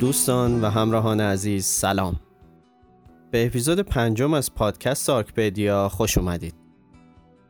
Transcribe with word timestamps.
دوستان 0.00 0.60
و 0.60 0.66
همراهان 0.66 1.20
عزیز 1.20 1.66
سلام. 1.66 2.20
به 3.30 3.46
اپیزود 3.46 3.80
پنجم 3.80 4.34
از 4.34 4.54
پادکست 4.54 5.04
سارکپدیا 5.04 5.88
خوش 5.88 6.18
اومدید. 6.18 6.54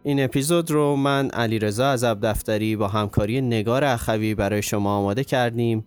این 0.02 0.24
اپیزود 0.24 0.70
رو 0.70 0.96
من 0.96 1.30
علیرضا 1.30 1.88
از 1.88 2.04
دفتری 2.04 2.76
با 2.76 2.88
همکاری 2.88 3.40
نگار 3.40 3.84
اخوی 3.84 4.34
برای 4.34 4.62
شما 4.62 4.96
آماده 4.96 5.24
کردیم 5.24 5.86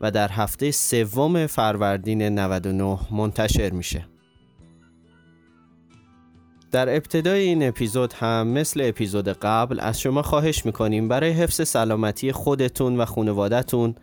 و 0.00 0.10
در 0.10 0.28
هفته 0.28 0.70
سوم 0.70 1.46
فروردین 1.46 2.22
99 2.22 2.98
منتشر 3.10 3.70
میشه. 3.70 4.13
در 6.74 6.96
ابتدای 6.96 7.40
این 7.42 7.68
اپیزود 7.68 8.12
هم 8.12 8.46
مثل 8.46 8.80
اپیزود 8.84 9.28
قبل 9.28 9.80
از 9.80 10.00
شما 10.00 10.22
خواهش 10.22 10.66
می‌کنیم 10.66 11.08
برای 11.08 11.30
حفظ 11.30 11.68
سلامتی 11.68 12.32
خودتون 12.32 13.00
و 13.00 13.04
خانوادتون 13.04 13.94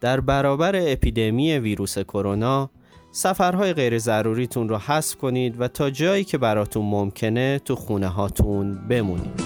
در 0.00 0.20
برابر 0.20 0.76
اپیدمی 0.76 1.52
ویروس 1.52 1.98
کرونا 1.98 2.70
سفرهای 3.12 3.72
غیر 3.72 3.98
ضروریتون 3.98 4.68
رو 4.68 4.76
حذف 4.76 5.16
کنید 5.16 5.60
و 5.60 5.68
تا 5.68 5.90
جایی 5.90 6.24
که 6.24 6.38
براتون 6.38 6.84
ممکنه 6.84 7.58
تو 7.58 7.76
خونه 7.76 8.08
هاتون 8.08 8.88
بمونید. 8.88 9.40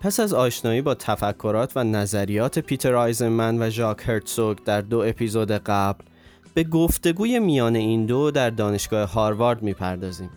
پس 0.00 0.20
از 0.20 0.34
آشنایی 0.34 0.82
با 0.82 0.94
تفکرات 0.94 1.72
و 1.76 1.84
نظریات 1.84 2.58
پیتر 2.58 2.94
آیزنمن 2.94 3.62
و 3.62 3.70
ژاک 3.70 4.08
هرتسوگ 4.08 4.58
در 4.64 4.80
دو 4.80 4.98
اپیزود 4.98 5.50
قبل 5.50 6.04
به 6.54 6.64
گفتگوی 6.64 7.38
میان 7.38 7.76
این 7.76 8.06
دو 8.06 8.30
در 8.30 8.50
دانشگاه 8.50 9.12
هاروارد 9.12 9.62
می‌پردازیم. 9.62 10.30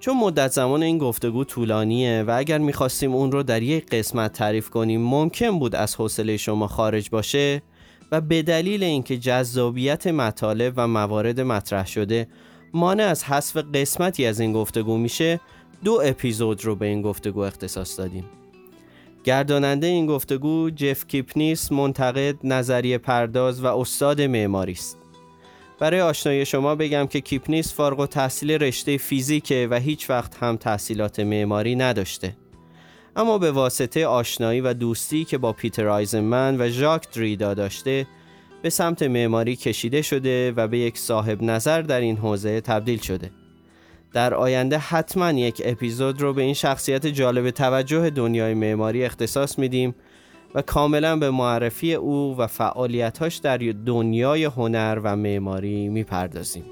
چون 0.00 0.16
مدت 0.16 0.52
زمان 0.52 0.82
این 0.82 0.98
گفتگو 0.98 1.44
طولانیه 1.44 2.24
و 2.26 2.34
اگر 2.38 2.58
می‌خواستیم 2.58 3.14
اون 3.14 3.32
رو 3.32 3.42
در 3.42 3.62
یک 3.62 3.86
قسمت 3.86 4.32
تعریف 4.32 4.70
کنیم 4.70 5.00
ممکن 5.00 5.58
بود 5.58 5.74
از 5.74 5.94
حوصله 5.96 6.36
شما 6.36 6.66
خارج 6.66 7.10
باشه 7.10 7.62
و 8.12 8.20
به 8.20 8.42
دلیل 8.42 8.82
اینکه 8.82 9.18
جذابیت 9.18 10.06
مطالب 10.06 10.72
و 10.76 10.88
موارد 10.88 11.40
مطرح 11.40 11.86
شده 11.86 12.28
مانع 12.74 13.04
از 13.04 13.24
حذف 13.24 13.56
قسمتی 13.74 14.26
از 14.26 14.40
این 14.40 14.52
گفتگو 14.52 14.96
میشه 14.96 15.40
دو 15.84 16.00
اپیزود 16.04 16.64
رو 16.64 16.76
به 16.76 16.86
این 16.86 17.02
گفتگو 17.02 17.40
اختصاص 17.40 17.98
دادیم 17.98 18.24
گرداننده 19.24 19.86
این 19.86 20.06
گفتگو 20.06 20.70
جف 20.70 21.06
کیپنیس 21.06 21.72
منتقد 21.72 22.36
نظریه 22.44 22.98
پرداز 22.98 23.64
و 23.64 23.66
استاد 23.66 24.20
معماری 24.20 24.72
است 24.72 24.97
برای 25.78 26.00
آشنایی 26.00 26.44
شما 26.44 26.74
بگم 26.74 27.06
که 27.06 27.20
کیپنیس 27.20 27.74
فارغ 27.74 28.00
و 28.00 28.06
تحصیل 28.06 28.50
رشته 28.50 28.96
فیزیکه 28.96 29.68
و 29.70 29.80
هیچ 29.80 30.10
وقت 30.10 30.36
هم 30.42 30.56
تحصیلات 30.56 31.20
معماری 31.20 31.76
نداشته. 31.76 32.36
اما 33.16 33.38
به 33.38 33.50
واسطه 33.50 34.06
آشنایی 34.06 34.60
و 34.60 34.74
دوستی 34.74 35.24
که 35.24 35.38
با 35.38 35.52
پیتر 35.52 35.88
آیزنمن 35.88 36.60
و 36.60 36.68
ژاک 36.68 37.10
دریدا 37.14 37.54
داشته 37.54 38.06
به 38.62 38.70
سمت 38.70 39.02
معماری 39.02 39.56
کشیده 39.56 40.02
شده 40.02 40.52
و 40.52 40.68
به 40.68 40.78
یک 40.78 40.98
صاحب 40.98 41.42
نظر 41.42 41.82
در 41.82 42.00
این 42.00 42.16
حوزه 42.16 42.60
تبدیل 42.60 42.98
شده. 42.98 43.30
در 44.12 44.34
آینده 44.34 44.78
حتما 44.78 45.30
یک 45.30 45.62
اپیزود 45.64 46.20
رو 46.20 46.32
به 46.32 46.42
این 46.42 46.54
شخصیت 46.54 47.06
جالب 47.06 47.50
توجه 47.50 48.10
دنیای 48.10 48.54
معماری 48.54 49.04
اختصاص 49.04 49.58
میدیم 49.58 49.94
کاملا 50.62 51.16
به 51.16 51.30
معرفی 51.30 51.94
او 51.94 52.36
و 52.36 52.46
فعالیتاش 52.46 53.36
در 53.36 53.58
دنیای 53.86 54.44
هنر 54.44 55.00
و 55.04 55.16
معماری 55.16 55.88
می‌پردازیم. 55.88 56.64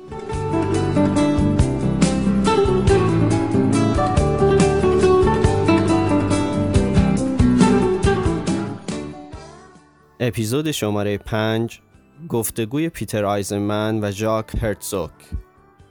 اپیزود 10.21 10.71
شماره 10.71 11.19
5 11.19 11.81
گفتگوی 12.29 12.89
پیتر 12.89 13.25
آیزنمن 13.25 13.99
و 14.03 14.11
ژاک 14.11 14.47
هرتزوک 14.63 15.11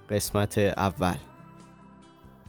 قسمت 0.09 0.57
اول 0.57 1.15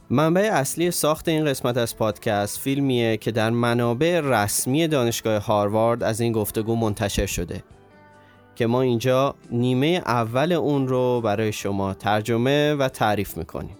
منبع 0.09 0.49
اصلی 0.53 0.91
ساخت 0.91 1.27
این 1.27 1.45
قسمت 1.45 1.77
از 1.77 1.97
پادکست 1.97 2.59
فیلمیه 2.59 3.17
که 3.17 3.31
در 3.31 3.49
منابع 3.49 4.21
رسمی 4.23 4.87
دانشگاه 4.87 5.45
هاروارد 5.45 6.03
از 6.03 6.21
این 6.21 6.31
گفتگو 6.31 6.75
منتشر 6.75 7.25
شده. 7.25 7.63
که 8.55 8.67
ما 8.67 8.81
اینجا 8.81 9.35
نیمه 9.51 10.01
اول 10.05 10.51
اون 10.51 10.87
رو 10.87 11.21
برای 11.21 11.51
شما 11.51 11.93
ترجمه 11.93 12.73
و 12.73 12.89
تعریف 12.89 13.37
می‌کنیم. 13.37 13.77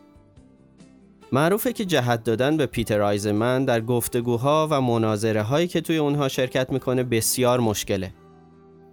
معروفه 1.31 1.73
که 1.73 1.85
جهت 1.85 2.23
دادن 2.23 2.57
به 2.57 2.65
پیتر 2.65 3.01
آیزمن 3.01 3.65
در 3.65 3.81
گفتگوها 3.81 4.67
و 4.71 4.81
مناظره 4.81 5.41
هایی 5.41 5.67
که 5.67 5.81
توی 5.81 5.97
اونها 5.97 6.27
شرکت 6.27 6.69
می‌کنه 6.69 7.03
بسیار 7.03 7.59
مشکله. 7.59 8.13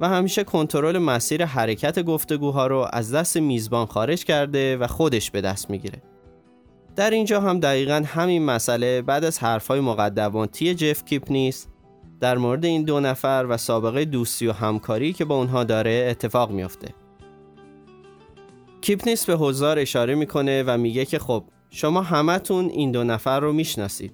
و 0.00 0.08
همیشه 0.08 0.44
کنترل 0.44 0.98
مسیر 0.98 1.44
حرکت 1.44 2.02
گفتگوها 2.02 2.66
رو 2.66 2.86
از 2.92 3.14
دست 3.14 3.36
میزبان 3.36 3.86
خارج 3.86 4.24
کرده 4.24 4.76
و 4.76 4.86
خودش 4.86 5.30
به 5.30 5.40
دست 5.40 5.70
می‌گیره. 5.70 6.02
در 6.97 7.10
اینجا 7.10 7.41
هم 7.41 7.60
دقیقا 7.60 8.03
همین 8.06 8.44
مسئله 8.44 9.03
بعد 9.03 9.25
از 9.25 9.38
حرفهای 9.38 9.81
مقدماتی 9.81 10.75
جف 10.75 11.05
کیپ 11.05 11.32
نیست 11.32 11.69
در 12.21 12.38
مورد 12.38 12.65
این 12.65 12.84
دو 12.84 13.00
نفر 13.00 13.47
و 13.49 13.56
سابقه 13.56 14.05
دوستی 14.05 14.47
و 14.47 14.53
همکاری 14.53 15.12
که 15.12 15.25
با 15.25 15.37
اونها 15.37 15.65
داره 15.65 16.06
اتفاق 16.10 16.50
میافته. 16.50 16.88
کیپنیس 18.81 19.27
به 19.27 19.34
حضار 19.34 19.78
اشاره 19.78 20.15
می‌کنه 20.15 20.62
و 20.66 20.78
میگه 20.78 21.05
که 21.05 21.19
خب 21.19 21.44
شما 21.71 22.03
همتون 22.03 22.65
این 22.65 22.93
دو 22.93 23.05
نفر 23.05 23.41
رو 23.41 23.53
می‌شناسید. 23.53 24.12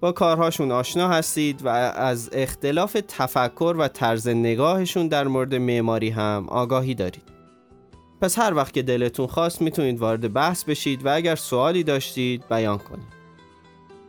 با 0.00 0.12
کارهاشون 0.12 0.72
آشنا 0.72 1.08
هستید 1.08 1.60
و 1.64 1.68
از 1.68 2.30
اختلاف 2.32 2.96
تفکر 3.08 3.74
و 3.78 3.88
طرز 3.88 4.28
نگاهشون 4.28 5.08
در 5.08 5.26
مورد 5.26 5.54
معماری 5.54 6.10
هم 6.10 6.46
آگاهی 6.48 6.94
دارید. 6.94 7.37
پس 8.20 8.38
هر 8.38 8.54
وقت 8.54 8.72
که 8.72 8.82
دلتون 8.82 9.26
خواست 9.26 9.62
می‌تونید 9.62 9.98
وارد 9.98 10.32
بحث 10.32 10.64
بشید 10.64 11.06
و 11.06 11.14
اگر 11.14 11.36
سوالی 11.36 11.82
داشتید 11.84 12.48
بیان 12.48 12.78
کنید 12.78 13.18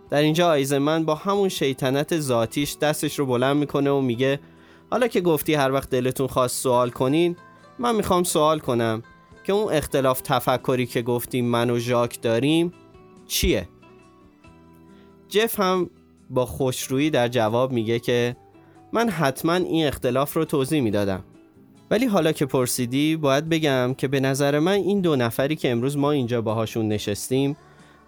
در 0.09 0.21
اینجا 0.21 0.47
آیزمن 0.49 1.05
با 1.05 1.15
همون 1.15 1.49
شیطنت 1.49 2.19
ذاتیش 2.19 2.77
دستش 2.77 3.19
رو 3.19 3.25
بلند 3.25 3.57
می‌کنه 3.57 3.91
و 3.91 4.01
میگه 4.01 4.39
حالا 4.91 5.07
که 5.07 5.21
گفتی 5.21 5.53
هر 5.53 5.71
وقت 5.71 5.89
دلتون 5.89 6.27
خواست 6.27 6.63
سوال 6.63 6.89
کنین 6.89 7.35
من 7.79 7.95
می‌خوام 7.95 8.23
سوال 8.23 8.59
کنم 8.59 9.03
که 9.43 9.53
اون 9.53 9.73
اختلاف 9.73 10.21
تفکری 10.21 10.85
که 10.85 11.01
گفتیم 11.01 11.45
من 11.45 11.69
و 11.69 11.79
ژاک 11.79 12.21
داریم 12.21 12.73
چیه؟ 13.27 13.69
جف 15.29 15.59
هم 15.59 15.89
با 16.29 16.45
خوشرویی 16.45 17.09
در 17.09 17.27
جواب 17.27 17.71
میگه 17.71 17.99
که 17.99 18.35
من 18.93 19.09
حتما 19.09 19.53
این 19.53 19.87
اختلاف 19.87 20.33
رو 20.33 20.45
توضیح 20.45 20.81
می‌دادم 20.81 21.23
ولی 21.91 22.05
حالا 22.05 22.31
که 22.31 22.45
پرسیدی 22.45 23.15
باید 23.15 23.49
بگم 23.49 23.93
که 23.97 24.07
به 24.07 24.19
نظر 24.19 24.59
من 24.59 24.71
این 24.71 25.01
دو 25.01 25.15
نفری 25.15 25.55
که 25.55 25.71
امروز 25.71 25.97
ما 25.97 26.11
اینجا 26.11 26.41
باهاشون 26.41 26.87
نشستیم 26.87 27.57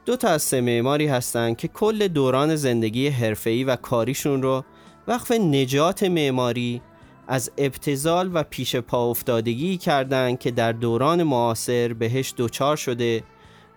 دو 0.06 0.18
تا 0.18 0.28
از 0.28 0.42
سه 0.42 0.62
معماری 0.62 1.08
هستن 1.08 1.54
که 1.54 1.68
کل 1.68 2.08
دوران 2.08 2.56
زندگی 2.56 3.08
حرفه‌ای 3.08 3.64
و 3.64 3.76
کاریشون 3.76 4.42
رو 4.42 4.64
وقف 5.08 5.32
نجات 5.32 6.04
معماری 6.04 6.82
از 7.28 7.52
ابتزال 7.58 8.30
و 8.34 8.44
پیش 8.44 8.76
پا 8.76 9.10
افتادگی 9.10 9.78
کردن 9.78 10.36
که 10.36 10.52
در 10.52 10.72
دوران 10.72 11.24
معاصر 11.24 11.94
بهش 11.94 12.34
دوچار 12.38 12.78
شده 12.78 13.24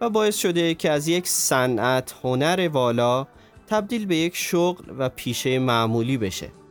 و 0.01 0.11
باعث 0.11 0.39
شده 0.39 0.75
که 0.75 0.91
از 0.91 1.09
یک 1.09 1.29
صنعت 1.29 2.15
هنر 2.23 2.69
والا 2.73 3.27
تبدیل 3.67 4.07
به 4.07 4.17
یک 4.17 4.37
شغل 4.37 4.85
و 4.99 5.09
پیشه 5.09 5.59
معمولی 5.59 6.19
بشه. 6.19 6.64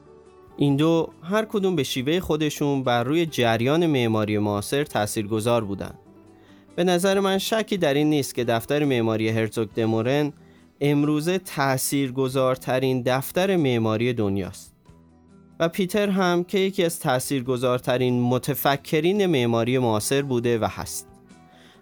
این 0.58 0.76
دو 0.76 1.10
هر 1.24 1.46
کدوم 1.46 1.76
به 1.76 1.84
شیوه 1.84 2.20
خودشون 2.20 2.84
بر 2.84 3.04
روی 3.04 3.26
جریان 3.26 3.86
معماری 3.86 4.38
معاصر 4.38 4.84
تاثیرگذار 4.84 5.64
بودند. 5.64 6.00
به 6.76 6.84
نظر 6.84 7.20
من 7.20 7.38
شکی 7.38 7.78
در 7.78 7.94
این 7.94 8.10
نیست 8.10 8.36
که 8.36 8.44
دفتر 8.44 8.86
معماری 8.86 9.30
هرزوگ 9.30 9.70
دمورن 9.76 10.34
امروزه 10.82 11.38
تاثیرگذارترین 11.38 13.02
دفتر 13.02 13.56
معماری 13.56 14.14
دنیاست. 14.14 14.74
و 15.60 15.70
پیتر 15.70 16.10
هم 16.10 16.44
که 16.44 16.60
یکی 16.60 16.84
از 16.84 17.00
تاثیرگذارترین 17.00 18.22
متفکرین 18.22 19.26
معماری 19.26 19.78
معاصر 19.78 20.22
بوده 20.22 20.60
و 20.60 20.68
هست. 20.70 21.08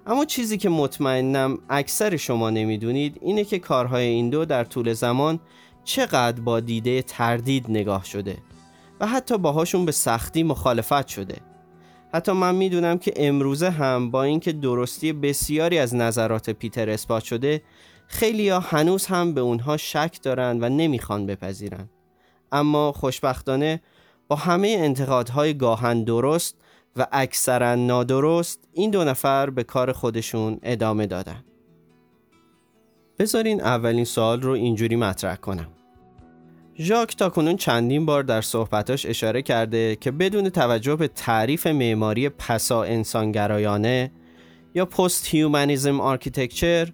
اما 0.08 0.26
چیزی 0.26 0.58
که 0.58 0.70
مطمئنم 0.70 1.60
اکثر 1.70 2.18
شما 2.18 2.50
نمی‌دونید 2.50 3.18
اینه 3.22 3.44
که 3.44 3.60
کارهای 3.60 4.06
این 4.06 4.30
دو 4.30 4.46
در 4.46 4.64
طول 4.64 4.94
زمان 4.94 5.40
چقدر 5.84 6.42
با 6.42 6.60
دیده 6.60 7.02
تردید 7.02 7.66
نگاه 7.70 8.06
شده 8.06 8.38
و 9.02 9.08
حتی 9.08 9.38
باهاشون 9.38 9.86
به 9.86 9.92
سختی 9.92 10.44
مخالفت 10.44 11.08
شده. 11.08 11.38
حتی 12.14 12.32
من 12.32 12.56
می‌دونم 12.56 12.98
که 12.98 13.14
امروزه 13.16 13.70
هم 13.70 14.12
با 14.12 14.24
اینکه 14.24 14.52
درستی 14.52 15.14
بسیاری 15.14 15.78
از 15.78 15.96
نظرات 15.96 16.50
پیتر 16.50 16.90
اثبات 16.90 17.24
شده 17.24 17.62
خیلی 18.08 18.50
ها 18.50 18.60
هنوز 18.60 19.06
هم 19.06 19.34
به 19.34 19.42
اونها 19.42 19.78
شک 19.78 20.20
دارن 20.24 20.64
و 20.64 20.70
نمی‌خوان 20.70 21.26
بپذیرن. 21.26 21.90
اما 22.52 22.92
خوشبختانه 22.92 23.82
با 24.28 24.36
همه 24.36 24.76
انتقادهای 24.80 25.54
گاهن 25.54 26.04
درست 26.04 26.58
و 26.96 27.08
اکثرا 27.12 27.76
نادرست 27.76 28.60
این 28.74 28.92
دو 28.92 29.04
نفر 29.04 29.50
به 29.50 29.64
کار 29.64 29.92
خودشون 29.92 30.60
ادامه 30.64 31.08
دادن. 31.08 31.44
بذارین 33.20 33.62
اولین 33.62 34.06
سوال 34.06 34.42
رو 34.42 34.52
اینجوری 34.52 34.96
مطرح 34.96 35.36
کنم. 35.36 35.68
ژاک 36.80 37.18
تا 37.18 37.30
کنون 37.30 37.58
چندین 37.58 38.06
بار 38.06 38.24
در 38.24 38.42
صحبتاش 38.42 39.06
اشاره 39.06 39.42
کرده 39.42 39.96
که 39.96 40.12
بدون 40.12 40.50
توجه 40.50 40.96
به 40.96 41.08
تعریف 41.08 41.68
معماری 41.68 42.30
پسا 42.30 42.84
انسانگرایانه 42.84 44.12
یا 44.76 44.86
post 44.86 45.28
humanism 45.28 46.02
architecture 46.02 46.92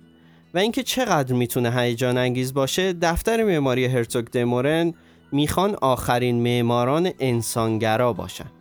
و 0.54 0.58
اینکه 0.58 0.84
چقدر 0.84 1.34
می‌تونه 1.34 1.72
هیجان 1.72 2.18
انگیز 2.18 2.54
باشه 2.54 2.94
دفتر 2.94 3.44
معماری 3.44 3.86
هرتزوگ 3.86 4.26
دمورن 4.26 4.94
می‌خوان 5.32 5.76
آخرین 5.76 6.44
معماران 6.44 7.12
انسانگرا 7.20 8.14
باشن. 8.14 8.52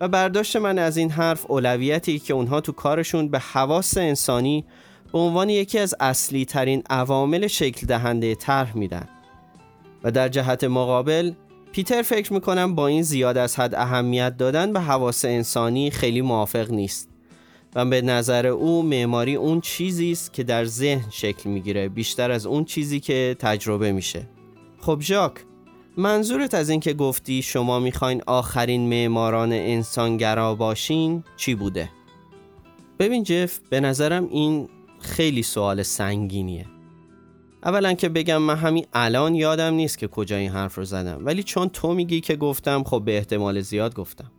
و 0.00 0.08
برداشت 0.08 0.56
من 0.56 0.78
از 0.78 0.96
این 0.96 1.10
حرف 1.10 1.50
اولویتی 1.50 2.18
که 2.18 2.34
اونها 2.34 2.60
تو 2.60 2.72
کارشون 2.72 3.28
به 3.28 3.38
حواس 3.38 3.96
انسانی 3.96 4.64
به 5.12 5.18
عنوان 5.18 5.48
یکی 5.48 5.78
از 5.78 5.94
اصلی 6.00 6.44
ترین 6.44 6.82
عوامل 6.90 7.46
شکل 7.46 7.86
دهنده 7.86 8.34
طرح 8.34 8.76
میدن. 8.76 9.08
و 10.04 10.10
در 10.10 10.28
جهت 10.28 10.64
مقابل 10.64 11.32
پیتر 11.72 12.02
فکر 12.02 12.32
می‌کنم 12.32 12.74
با 12.74 12.86
این 12.86 13.02
زیاد 13.02 13.36
از 13.36 13.56
حد 13.56 13.74
اهمیت 13.74 14.36
دادن 14.36 14.72
به 14.72 14.80
حواس 14.80 15.24
انسانی 15.24 15.90
خیلی 15.90 16.20
موافق 16.20 16.70
نیست 16.70 17.08
و 17.74 17.84
به 17.84 18.02
نظر 18.02 18.46
او 18.46 18.82
معماری 18.82 19.34
اون 19.34 19.60
چیزی 19.60 20.12
است 20.12 20.32
که 20.32 20.42
در 20.42 20.64
ذهن 20.64 21.10
شکل 21.10 21.50
می‌گیره 21.50 21.88
بیشتر 21.88 22.30
از 22.30 22.46
اون 22.46 22.64
چیزی 22.64 23.00
که 23.00 23.36
تجربه 23.38 23.92
میشه 23.92 24.28
خب 24.80 25.00
ژاک 25.00 25.32
منظورت 25.96 26.54
از 26.54 26.70
اینکه 26.70 26.92
گفتی 26.92 27.42
شما 27.42 27.80
می‌خواین 27.80 28.22
آخرین 28.26 28.88
معماران 28.88 29.52
انسانگرا 29.52 30.54
باشین 30.54 31.24
چی 31.36 31.54
بوده؟ 31.54 31.90
ببین 32.98 33.22
جف 33.22 33.58
به 33.70 33.80
نظرم 33.80 34.28
این 34.30 34.68
خیلی 35.00 35.42
سوال 35.42 35.82
سنگینیه 35.82 36.66
اولا 37.64 37.92
که 37.92 38.08
بگم 38.08 38.42
من 38.42 38.56
همین 38.56 38.86
الان 38.92 39.34
یادم 39.34 39.74
نیست 39.74 39.98
که 39.98 40.08
کجا 40.08 40.36
این 40.36 40.50
حرف 40.50 40.74
رو 40.74 40.84
زدم. 40.84 41.26
ولی 41.26 41.42
چون 41.42 41.68
تو 41.68 41.94
میگی 41.94 42.20
که 42.20 42.36
گفتم 42.36 42.82
خب 42.82 43.02
به 43.04 43.16
احتمال 43.16 43.60
زیاد 43.60 43.94
گفتم. 43.94 44.30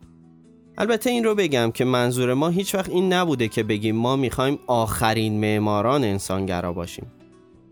البته 0.78 1.10
این 1.10 1.24
رو 1.24 1.34
بگم 1.34 1.70
که 1.70 1.84
منظور 1.84 2.34
ما 2.34 2.48
هیچ 2.48 2.74
وقت 2.74 2.90
این 2.90 3.12
نبوده 3.12 3.48
که 3.48 3.62
بگیم 3.62 3.96
ما 3.96 4.16
می‌خوایم 4.16 4.58
آخرین 4.66 5.40
معماران 5.40 6.04
انسانگرا 6.04 6.72
باشیم. 6.72 7.06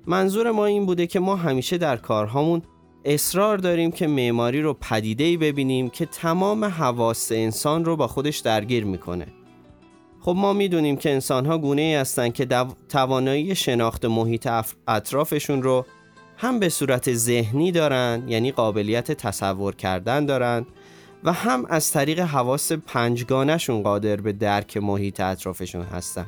منظور 0.07 0.51
ما 0.51 0.67
این 0.67 0.87
بوده 0.87 1.07
که 1.07 1.21
ما 1.21 1.37
همیشه 1.37 1.79
در 1.79 1.97
کارهامون 1.97 2.63
اصرار 3.05 3.59
داریم 3.59 3.91
که 3.91 4.07
معماری 4.07 4.63
رو 4.63 4.75
پدیده 4.75 5.37
ببینیم 5.37 5.91
که 5.91 6.07
تمام 6.07 6.65
حواس 6.65 7.33
انسان 7.33 7.85
رو 7.85 7.97
با 7.97 8.07
خودش 8.07 8.39
درگیر 8.39 8.85
می‌کنه. 8.85 9.27
خب 10.21 10.35
ما 10.37 10.53
می‌دونیم 10.53 10.97
که 10.97 11.11
انسان 11.11 11.47
ها 11.47 11.59
گونه 11.59 11.83
ای 11.83 11.95
هستن 11.95 12.29
که 12.29 12.47
توانایی 12.89 13.55
شناخت 13.55 14.05
محیط 14.05 14.49
اطرافشون 14.89 15.63
رو 15.63 15.87
هم 16.37 16.59
به 16.59 16.69
صورت 16.69 17.13
ذهنی 17.13 17.73
دارن 17.73 18.25
یعنی 18.29 18.53
قابلیت 18.53 19.13
تصور 19.13 19.75
کردن 19.75 20.27
دارن 20.27 20.67
و 21.25 21.33
هم 21.33 21.65
از 21.69 21.93
طریق 21.93 22.21
حواس 22.21 22.73
پنجگانشون 22.73 23.83
قادر 23.83 24.17
به 24.17 24.33
درک 24.33 24.77
محیط 24.77 25.21
اطرافشون 25.21 25.83
هستن. 25.83 26.27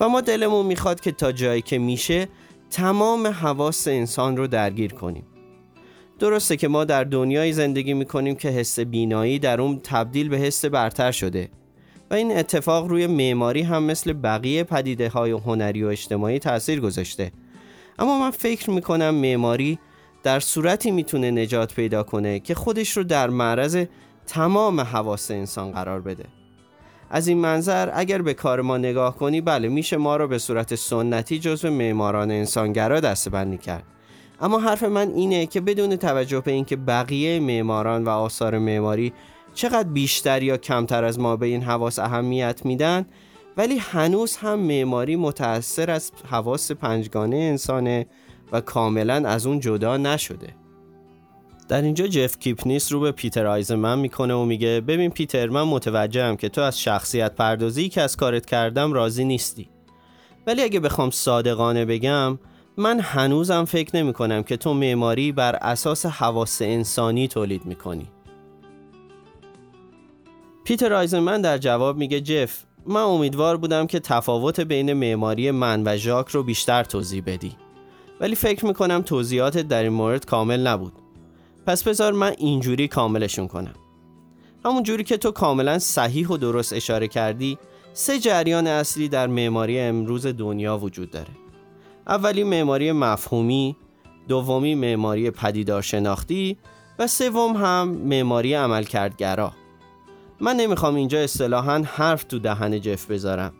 و 0.00 0.08
ما 0.08 0.20
دلمون 0.20 0.66
می‌خواد 0.66 1.00
که 1.00 1.12
تا 1.12 1.32
جایی 1.32 1.62
که 1.62 1.78
میشه 1.78 2.28
تمام 2.70 3.26
حواس 3.26 3.88
انسان 3.88 4.36
رو 4.36 4.46
درگیر 4.46 4.92
کنیم. 4.92 5.26
درسته 6.18 6.56
که 6.56 6.68
ما 6.68 6.84
در 6.84 7.04
دنیای 7.04 7.52
زندگی 7.52 7.94
می‌کنیم 7.94 8.34
که 8.34 8.48
حس 8.48 8.80
بینایی 8.80 9.38
در 9.38 9.60
اون 9.60 9.80
تبدیل 9.82 10.28
به 10.28 10.36
حس 10.36 10.64
برتر 10.64 11.12
شده. 11.12 11.48
و 12.10 12.14
این 12.14 12.38
اتفاق 12.38 12.86
روی 12.86 13.06
معماری 13.06 13.62
هم 13.62 13.82
مثل 13.82 14.12
بقیه 14.12 14.64
پدیده 14.64 15.08
های 15.08 15.30
هنری 15.30 15.84
و 15.84 15.86
اجتماعی 15.86 16.38
تاثیر 16.38 16.80
گذاشته. 16.80 17.32
اما 17.98 18.18
من 18.18 18.30
فکر 18.30 18.70
می‌کنم 18.70 19.14
معماری 19.14 19.78
در 20.22 20.40
صورتی 20.40 20.90
می‌تونه 20.90 21.30
نجات 21.30 21.74
پیدا 21.74 22.02
کنه 22.02 22.40
که 22.40 22.54
خودش 22.54 22.96
رو 22.96 23.04
در 23.04 23.30
معرض 23.30 23.84
تمام 24.26 24.80
حواس 24.80 25.30
انسان 25.30 25.72
قرار 25.72 26.00
بده. 26.00 26.24
از 27.10 27.28
این 27.28 27.38
منظر 27.38 27.90
اگر 27.94 28.22
به 28.22 28.34
کار 28.34 28.60
ما 28.60 28.78
نگاه 28.78 29.16
کنی 29.16 29.40
بله 29.40 29.68
میشه 29.68 29.96
ما 29.96 30.16
رو 30.16 30.28
به 30.28 30.38
صورت 30.38 30.74
سنتی 30.74 31.38
جزو 31.38 31.70
معماران 31.70 32.30
انسانگرا 32.30 33.00
دستبندی 33.00 33.58
کرد. 33.58 33.84
اما 34.40 34.58
حرف 34.60 34.82
من 34.82 35.10
اینه 35.10 35.46
که 35.46 35.60
بدون 35.60 35.96
توجه 35.96 36.40
به 36.40 36.52
اینکه 36.52 36.76
بقیه 36.76 37.40
معماران 37.40 38.04
و 38.04 38.08
آثار 38.08 38.58
معماری 38.58 39.12
چقدر 39.54 39.88
بیشتر 39.88 40.42
یا 40.42 40.56
کمتر 40.56 41.04
از 41.04 41.18
ما 41.18 41.36
به 41.36 41.46
این 41.46 41.62
حواس 41.62 41.98
اهمیت 41.98 42.60
میدن؟ 42.64 43.06
ولی 43.56 43.78
هنوز 43.78 44.36
هم 44.36 44.58
معماری 44.58 45.16
متأثر 45.16 45.90
از 45.90 46.12
حواس 46.30 46.72
پنجگانه 46.72 47.36
انسانه 47.36 48.06
و 48.52 48.60
کاملا 48.60 49.28
از 49.28 49.46
اون 49.46 49.60
جدا 49.60 49.96
نشده. 49.96 50.54
در 51.68 51.82
اینجا 51.82 52.06
جف 52.06 52.38
کیپنیس 52.38 52.92
رو 52.92 53.00
به 53.00 53.12
پیتر 53.12 53.46
آیزمن 53.46 53.98
می‌کنه 53.98 54.34
و 54.34 54.44
میگه 54.44 54.80
ببین 54.80 55.10
پیتر 55.10 55.48
من 55.48 55.62
متوجهم 55.62 56.36
که 56.36 56.48
تو 56.48 56.60
از 56.60 56.80
شخصیت 56.80 57.34
پردازی 57.34 57.88
که 57.88 58.02
از 58.02 58.16
کارت 58.16 58.46
کردم 58.46 58.92
راضی 58.92 59.24
نیستی. 59.24 59.68
ولی 60.46 60.62
اگه 60.62 60.80
بخوام 60.80 61.10
صادقانه 61.10 61.84
بگم 61.84 62.38
من 62.76 63.00
هنوزم 63.00 63.64
فکر 63.64 63.96
نمی 63.96 64.12
کنم 64.12 64.42
که 64.42 64.56
تو 64.56 64.74
معماری 64.74 65.32
بر 65.32 65.56
اساس 65.56 66.06
حواس 66.06 66.62
انسانی 66.62 67.28
تولید 67.28 67.66
می‌کنی. 67.66 68.06
پیتر 70.64 70.92
آیزنمن 70.92 71.40
در 71.40 71.58
جواب 71.58 71.96
میگه 71.96 72.20
جف 72.20 72.64
من 72.86 73.00
امیدوار 73.00 73.56
بودم 73.56 73.86
که 73.86 74.00
تفاوت 74.00 74.60
بین 74.60 74.92
معماری 74.92 75.50
من 75.50 75.82
و 75.86 75.96
ژاک 75.96 76.28
رو 76.28 76.42
بیشتر 76.42 76.84
توضیح 76.84 77.22
بدی. 77.26 77.56
ولی 78.20 78.34
فکر 78.34 78.66
می‌کنم 78.66 79.02
توضیحاتت 79.02 79.68
در 79.68 79.82
این 79.82 79.92
مورد 79.92 80.26
کامل 80.26 80.66
نبود. 80.66 80.92
پس 81.66 81.82
بذار 81.82 82.12
من 82.12 82.34
اینجوری 82.38 82.88
کاملشون 82.88 83.48
کنم. 83.48 83.74
همون 84.64 84.82
جوری 84.82 85.04
که 85.04 85.16
تو 85.16 85.30
کاملا 85.30 85.78
صحیح 85.78 86.28
و 86.28 86.36
درست 86.36 86.72
اشاره 86.72 87.08
کردی 87.08 87.58
سه 87.92 88.18
جریان 88.18 88.66
اصلی 88.66 89.08
در 89.08 89.26
معماری 89.26 89.80
امروز 89.80 90.26
دنیا 90.26 90.78
وجود 90.78 91.10
داره. 91.10 91.30
اولی 92.06 92.44
معماری 92.44 92.92
مفهومی 92.92 93.76
دومی 94.28 94.74
معماری 94.74 95.30
پدیدار 95.30 95.82
شناختی 95.82 96.58
و 96.98 97.06
سوم 97.06 97.56
هم 97.56 97.88
معماری 97.88 98.54
عملکردگرا. 98.54 99.52
من 100.40 100.56
نمی‌خوام 100.56 100.94
اینجا 100.94 101.18
اصطلاحا 101.18 101.82
حرف 101.86 102.24
تو 102.24 102.38
دهن 102.38 102.80
جف 102.80 103.10
بذارم 103.10 103.52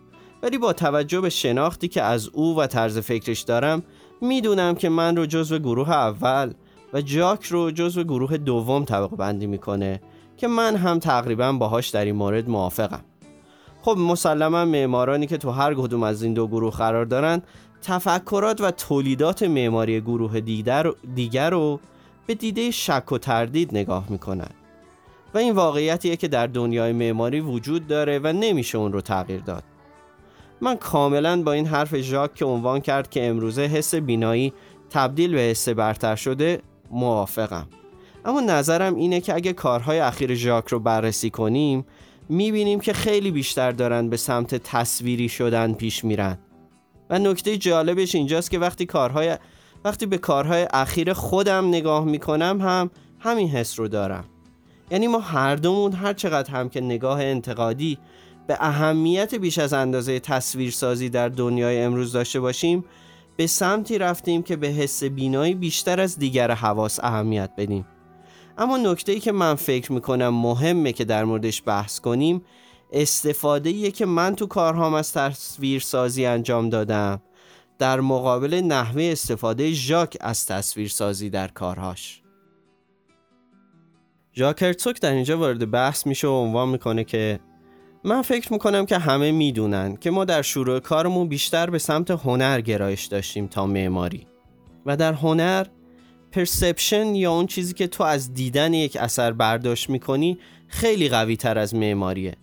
ولی 0.42 0.58
با 0.58 0.72
توجه 0.72 1.20
به 1.20 1.30
شناختی 1.30 1.88
که 1.88 2.02
از 2.02 2.28
او 2.28 2.56
و 2.56 2.66
طرز 2.66 2.98
فکرش 2.98 3.40
دارم 3.40 3.82
می‌دونم 4.20 4.74
که 4.74 4.88
من 4.88 5.16
رو 5.16 5.26
جزو 5.26 5.58
گروه 5.58 5.90
اول 5.90 6.52
و 6.92 7.00
جاک 7.00 7.44
رو 7.44 7.70
جزو 7.70 8.04
گروه 8.04 8.36
دوم 8.36 8.84
طبقه 8.84 9.16
بندی 9.16 9.46
می‌کنه 9.46 10.00
که 10.36 10.48
من 10.48 10.76
هم 10.76 10.98
تقریبا 10.98 11.52
باهاش 11.52 11.88
در 11.88 12.04
این 12.04 12.16
مورد 12.16 12.48
موافقم. 12.48 13.04
خب 13.82 13.96
مسلما 13.98 14.64
معمارانی 14.64 15.26
که 15.26 15.36
تو 15.36 15.50
هر 15.50 15.74
کدوم 15.74 16.02
از 16.02 16.22
این 16.22 16.34
دو 16.34 16.46
گروه 16.46 16.72
قرار 16.72 17.04
دارن 17.04 17.42
تفکرات 17.82 18.60
و 18.60 18.70
تولیدات 18.70 19.42
معماری 19.42 20.00
گروه 20.00 20.40
دیگر 21.14 21.50
رو 21.50 21.80
به 22.26 22.34
دیده 22.34 22.70
شک 22.70 23.12
و 23.12 23.18
تردید 23.18 23.72
نگاه 23.72 24.06
می‌کنن. 24.08 24.50
و 25.34 25.38
این 25.38 25.54
واقعیتیه 25.54 26.16
که 26.16 26.28
در 26.28 26.46
دنیای 26.46 26.92
معماری 26.92 27.40
وجود 27.40 27.86
داره 27.86 28.20
و 28.22 28.32
نمیشه 28.32 28.78
اون 28.78 28.92
رو 28.92 29.00
تغییر 29.00 29.40
داد. 29.40 29.64
من 30.60 30.76
کاملا 30.76 31.42
با 31.42 31.52
این 31.52 31.66
حرف 31.66 31.96
ژاک 32.00 32.34
که 32.34 32.44
عنوان 32.44 32.80
کرد 32.80 33.10
که 33.10 33.28
امروزه 33.28 33.62
حس 33.62 33.94
بینایی 33.94 34.52
تبدیل 34.90 35.32
به 35.32 35.40
حس 35.40 35.68
برتر 35.68 36.16
شده 36.16 36.62
موافقم. 36.90 37.66
اما 38.24 38.40
نظرم 38.40 38.94
اینه 38.94 39.20
که 39.20 39.34
اگه 39.34 39.52
کارهای 39.52 39.98
اخیر 39.98 40.34
ژاک 40.34 40.68
رو 40.68 40.80
بررسی 40.80 41.30
کنیم 41.30 41.86
می‌بینیم 42.28 42.80
که 42.80 42.92
خیلی 42.92 43.30
بیشتر 43.30 43.72
دارن 43.72 44.08
به 44.08 44.16
سمت 44.16 44.54
تصویری 44.54 45.28
شدن 45.28 45.72
پیش 45.72 46.04
میرن. 46.04 46.38
و 47.10 47.18
نکته 47.18 47.56
جالبش 47.56 48.14
اینجاست 48.14 48.50
که 48.50 48.58
وقتی 48.58 48.86
کارهای 48.86 49.36
وقتی 49.84 50.06
به 50.06 50.18
کارهای 50.18 50.66
اخیر 50.72 51.12
خودم 51.12 51.68
نگاه 51.68 52.04
می‌کنم 52.04 52.60
هم 52.60 52.90
همین 53.18 53.48
حس 53.48 53.78
رو 53.78 53.88
دارم. 53.88 54.24
یعنی 54.90 55.06
ما 55.06 55.18
هر 55.18 55.56
دومون 55.56 55.92
هر 55.92 56.12
چقدر 56.12 56.50
هم 56.50 56.68
که 56.68 56.80
نگاه 56.80 57.22
انتقادی 57.22 57.98
به 58.46 58.56
اهمیت 58.60 59.34
بیش 59.34 59.58
از 59.58 59.72
اندازه 59.72 60.20
تصویرسازی 60.20 61.08
در 61.08 61.28
دنیای 61.28 61.82
امروز 61.82 62.12
داشته 62.12 62.40
باشیم 62.40 62.84
به 63.36 63.46
سمتی 63.46 63.98
رفتیم 63.98 64.42
که 64.42 64.56
به 64.56 64.68
حس 64.68 65.04
بینایی 65.04 65.54
بیشتر 65.54 66.00
از 66.00 66.18
دیگر 66.18 66.50
حواس 66.50 67.00
اهمیت 67.02 67.50
بدیم. 67.56 67.86
اما 68.58 68.76
نکته 68.76 69.12
ای 69.12 69.20
که 69.20 69.32
من 69.32 69.54
فکر 69.54 69.92
می‌کنم 69.92 70.28
مهمه 70.28 70.92
که 70.92 71.04
در 71.04 71.24
موردش 71.24 71.62
بحث 71.66 72.00
کنیم 72.00 72.42
استفاده 72.92 73.90
که 73.90 74.06
من 74.06 74.36
تو 74.36 74.46
کارهام 74.46 74.94
از 74.94 75.12
تصویرسازی 75.12 76.26
انجام 76.26 76.68
دادم. 76.68 77.22
در 77.78 78.00
مقابل 78.00 78.54
نحوه 78.54 79.02
استفاده 79.02 79.72
ژاک 79.72 80.16
از 80.20 80.46
تصویرسازی 80.46 81.30
در 81.30 81.48
کارهاش. 81.48 82.19
ژاک 84.40 84.62
هرتوک 84.62 85.00
در 85.00 85.12
اینجا 85.12 85.38
وارد 85.38 85.70
بحث 85.70 86.06
میشه 86.06 86.28
و 86.28 86.30
عنوان 86.30 86.68
می‌کنه 86.68 87.04
که 87.04 87.40
من 88.04 88.22
فکر 88.22 88.52
می‌کنم 88.52 88.86
که 88.86 88.98
همه 88.98 89.32
می‌دونن 89.32 89.96
که 89.96 90.10
ما 90.10 90.24
در 90.24 90.42
شروع 90.42 90.78
کارمون 90.78 91.28
بیشتر 91.28 91.70
به 91.70 91.78
سمت 91.78 92.10
هنر 92.10 92.60
گرایش 92.60 93.04
داشتیم 93.04 93.46
تا 93.46 93.66
معماری 93.66 94.26
و 94.86 94.96
در 94.96 95.12
هنر 95.12 95.66
پرسپشن 96.32 97.14
یا 97.14 97.32
اون 97.32 97.46
چیزی 97.46 97.74
که 97.74 97.86
تو 97.86 98.04
از 98.04 98.34
دیدن 98.34 98.74
یک 98.74 98.96
اثر 98.96 99.32
برداشت 99.32 99.90
می‌کنی 99.90 100.38
خیلی 100.68 101.08
قوی 101.08 101.36
تر 101.36 101.58
از 101.58 101.74
معماریه 101.74 102.34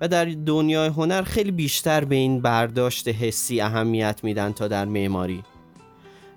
و 0.00 0.08
در 0.08 0.24
دنیای 0.24 0.88
هنر 0.88 1.22
خیلی 1.22 1.50
بیشتر 1.50 2.04
به 2.04 2.16
این 2.16 2.42
برداشت 2.42 3.08
حسی 3.08 3.60
اهمیت 3.60 4.20
میدن 4.24 4.52
تا 4.52 4.68
در 4.68 4.84
معماری. 4.84 5.42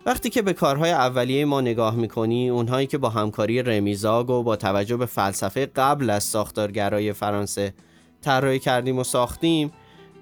وقتی 0.06 0.30
که 0.30 0.42
به 0.42 0.54
کارهای 0.54 0.92
اولیه 0.92 1.46
ما 1.46 1.62
نگاه 1.62 1.96
می‌کنی 1.96 2.50
اونهایی 2.50 2.88
که 2.88 2.98
با 2.98 3.10
همکاری 3.10 3.64
رمیزاگ 3.64 4.30
و 4.30 4.44
با 4.44 4.56
توجه 4.56 4.98
به 4.98 5.06
فلسفه 5.06 5.66
قبل 5.66 6.10
از 6.10 6.24
ساختارگرای 6.24 7.14
فرانسه 7.14 7.74
طراحی 8.22 8.60
کردیم 8.60 9.00
و 9.00 9.04
ساختیم 9.04 9.72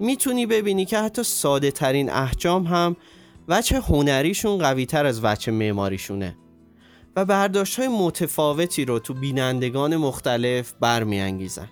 می‌تونی 0.00 0.46
ببینی 0.46 0.84
که 0.84 0.98
حتی 0.98 1.22
ساده 1.22 1.70
ترین 1.70 2.10
احجام 2.10 2.64
هم 2.64 2.96
وچه 3.48 3.80
هنریشون 3.80 4.58
قوی 4.58 4.86
تر 4.86 5.06
از 5.06 5.24
وچه 5.24 5.52
معماریشونه 5.52 6.36
و 7.16 7.24
برداشت 7.24 7.78
های 7.78 7.88
متفاوتی 7.88 8.84
رو 8.84 8.98
تو 8.98 9.14
بینندگان 9.14 9.96
مختلف 9.96 10.74
برمیانگیزن. 10.80 11.68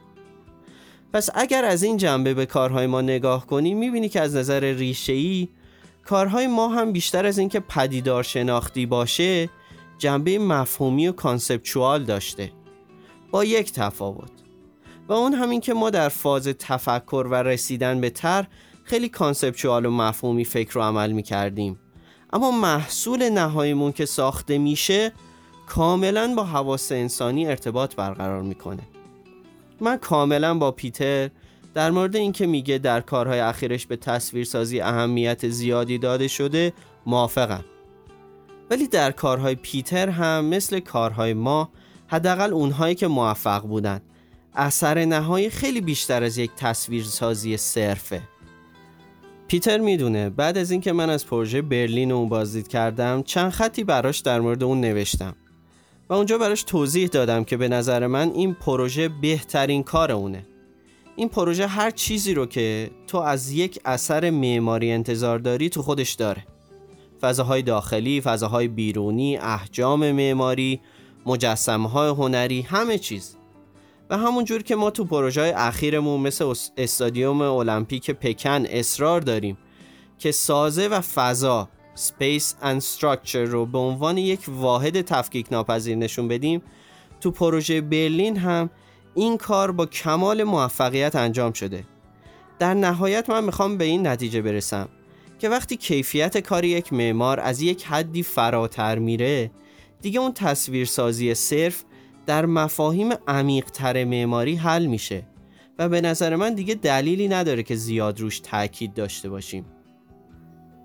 پس 1.12 1.30
اگر 1.34 1.64
از 1.64 1.82
این 1.82 1.96
جنبه 1.96 2.34
به 2.34 2.46
کارهای 2.46 2.86
ما 2.86 3.00
نگاه 3.00 3.46
کنی 3.46 3.75
می‌بینی 3.75 4.08
که 4.08 4.20
از 4.20 4.36
نظر 4.36 4.60
ریشه‌ای 4.60 5.48
کارهای 6.06 6.46
ما 6.46 6.68
هم 6.68 6.92
بیشتر 6.92 7.26
از 7.26 7.38
اینکه 7.38 7.60
پدیدار 7.60 8.22
شناختی 8.22 8.86
باشه 8.86 9.50
جنبه 9.98 10.38
مفهومی 10.38 11.08
و 11.08 11.12
conceptual 11.12 12.04
داشته. 12.04 12.52
با 13.30 13.44
یک 13.44 13.72
تفاوت. 13.72 14.30
و 15.08 15.12
اون 15.12 15.32
همین 15.32 15.60
که 15.60 15.75
ما 15.75 15.90
در 15.90 16.08
فاز 16.08 16.48
تفکر 16.48 17.26
و 17.30 17.34
رسیدن 17.34 18.00
به 18.00 18.10
طرح 18.11 18.47
خیلی 18.84 19.08
conceptual 19.09 19.87
و 19.86 19.90
مفهومی 19.90 20.44
فکر 20.44 20.78
و 20.78 20.82
عمل 20.82 21.12
می 21.12 21.22
کردیم 21.22 21.78
اما 22.32 22.50
محصول 22.50 23.28
نهاییمون 23.28 23.92
که 23.92 24.06
ساخته 24.06 24.58
میشه 24.58 25.12
کاملا 25.66 26.34
با 26.36 26.44
حواس 26.44 26.92
انسانی 26.92 27.46
ارتباط 27.46 27.94
برقرار 27.94 28.42
می‌کنه. 28.42 28.82
من 29.80 29.96
کاملا 29.96 30.54
با 30.54 30.70
پیتر 30.70 31.30
در 31.76 31.90
مورد 31.90 32.16
اینکه 32.16 32.47
میگه 32.47 32.78
در 32.78 33.00
کارهای 33.00 33.40
اخیرش 33.40 33.87
به 33.87 33.97
تصویرسازی 33.97 34.80
اهمیت 34.80 35.49
زیادی 35.49 35.99
داده 35.99 36.28
شده 36.28 36.73
موافقم. 37.06 37.64
ولی 38.71 38.87
در 38.87 39.11
کارهای 39.11 39.54
پیتر 39.54 40.09
هم 40.09 40.45
مثل 40.45 40.80
کارهای 40.80 41.35
ما 41.35 41.68
حداقل 42.06 42.52
اونهایی 42.52 42.95
که 42.95 43.06
موفق 43.06 43.62
بودن 43.62 44.00
اثر 44.54 45.04
نهایی 45.04 45.50
خیلی 45.50 45.80
بیشتر 45.80 46.23
از 46.23 46.38
یک 46.38 46.50
تصویرسازی 46.56 47.56
صرفه. 47.56 48.23
پیتر 49.49 49.78
می‌دونه 49.78 50.30
بعد 50.30 50.59
از 50.59 50.71
اینکه 50.71 50.92
من 50.92 51.11
از 51.11 51.26
پروژه 51.26 51.62
برلین 51.62 52.12
اون 52.12 52.28
بازدید 52.28 52.68
کردم 52.68 53.23
چند 53.23 53.50
خطی 53.50 53.85
براش 53.85 54.18
در 54.18 54.40
مورد 54.40 54.64
اون 54.64 54.80
نوشتم. 54.80 55.35
و 56.09 56.14
اونجا 56.14 56.38
براش 56.38 56.62
توضیح 56.62 57.09
دادم 57.09 57.45
که 57.45 57.56
به 57.56 57.68
نظر 57.68 58.06
من 58.06 58.30
این 58.30 58.54
پروژه 58.54 59.09
بهترین 59.09 59.83
کار 59.83 60.12
اونه. 60.12 60.47
این 61.16 61.28
پروژه 61.28 61.66
هر 61.66 61.90
چیزی 61.90 62.35
رو 62.35 62.46
که 62.46 62.90
تو 63.06 63.18
از 63.18 63.50
یک 63.52 63.80
اثر 63.85 64.30
معماری 64.30 64.92
انتظار 64.92 65.38
داری 65.38 65.68
تو 65.68 65.82
خودش 65.82 66.12
داره. 66.12 66.46
فضاهای 67.20 67.62
داخلی، 67.62 68.20
فضاهای 68.20 68.68
بیرونی، 68.68 69.37
احجام 69.37 70.12
معماری، 70.12 70.80
مجسمه 71.26 71.88
های 71.88 72.11
هنری، 72.11 72.62
همه 72.62 72.99
چیز. 72.99 73.37
و 74.11 74.16
همونجور 74.16 74.62
که 74.62 74.76
ما 74.76 74.90
تو 74.90 75.04
پروژه 75.04 75.52
اخیرمون 75.56 76.20
مثل 76.20 76.54
استادیوم 76.76 77.40
المپیک 77.40 78.11
پکن 78.11 78.66
اصرار 78.66 79.20
داریم 79.20 79.58
که 80.18 80.32
سازه 80.32 80.88
و 80.88 81.00
فضا 81.00 81.68
Space 81.96 82.62
and 82.62 82.82
Structure 82.82 83.35
رو 83.35 83.66
به 83.66 83.78
عنوان 83.78 84.18
یک 84.18 84.40
واحد 84.49 85.00
تفکیک 85.00 85.46
ناپذیر 85.52 85.96
نشون 85.96 86.28
بدیم 86.28 86.62
تو 87.20 87.30
پروژه 87.30 87.80
برلین 87.80 88.37
هم 88.37 88.70
این 89.16 89.38
کار 89.38 89.73
با 89.73 89.87
کمال 89.87 90.42
موفقیت 90.42 91.16
انجام 91.16 91.52
شده. 91.52 91.85
در 92.58 92.75
نهایت 92.75 93.30
من 93.30 93.44
می‌خوام 93.44 93.78
به 93.78 93.85
این 93.85 94.06
نتیجه 94.06 94.42
برسم 94.42 94.88
که 95.38 95.49
وقتی 95.49 95.76
کیفیت 95.76 96.38
کار 96.38 96.64
یک 96.64 96.92
معمار 96.92 97.40
از 97.40 97.62
یک 97.62 97.85
حدی 97.85 98.23
فراتر 98.23 98.99
میره 98.99 99.50
دیگه 100.02 100.20
اون 100.20 100.32
تصویرسازی 100.32 101.35
صرف 101.35 101.85
در 102.26 102.46
مفاهیم 102.46 103.12
عمیقتر 103.28 104.04
معماری 104.04 104.54
حل 104.54 104.87
میشه 104.87 105.23
و 105.78 105.88
به 105.88 106.00
نظر 106.00 106.37
من 106.37 106.54
دیگه 106.54 106.75
دلیلی 106.75 107.28
نداره 107.28 107.62
که 107.62 107.76
زیاد 107.76 108.20
روش 108.20 108.40
تاکید 108.40 108.94
داشته 108.94 109.28
باشیم. 109.28 109.64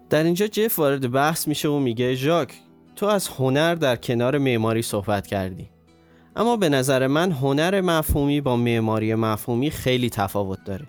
در 0.10 0.24
اینجا 0.24 0.48
جف 0.48 0.80
وارد 0.80 1.12
بحث 1.12 1.48
میشه 1.48 1.70
و 1.70 1.80
میگه 1.80 2.16
ژاک 2.16 2.54
تو 2.96 3.06
از 3.06 3.28
هنر 3.28 3.76
در 3.76 3.96
کنار 3.96 4.38
معماری 4.38 4.82
صحبت 4.82 5.28
کردی. 5.28 5.70
اما 6.36 6.58
به 6.58 6.70
نظر 6.70 7.08
من 7.08 7.32
هنر 7.32 7.82
مفهومی 7.82 8.42
با 8.42 8.56
معماری 8.56 9.16
مفهومی 9.16 9.72
خیلی 9.72 10.10
تفاوت 10.10 10.64
داره. 10.66 10.86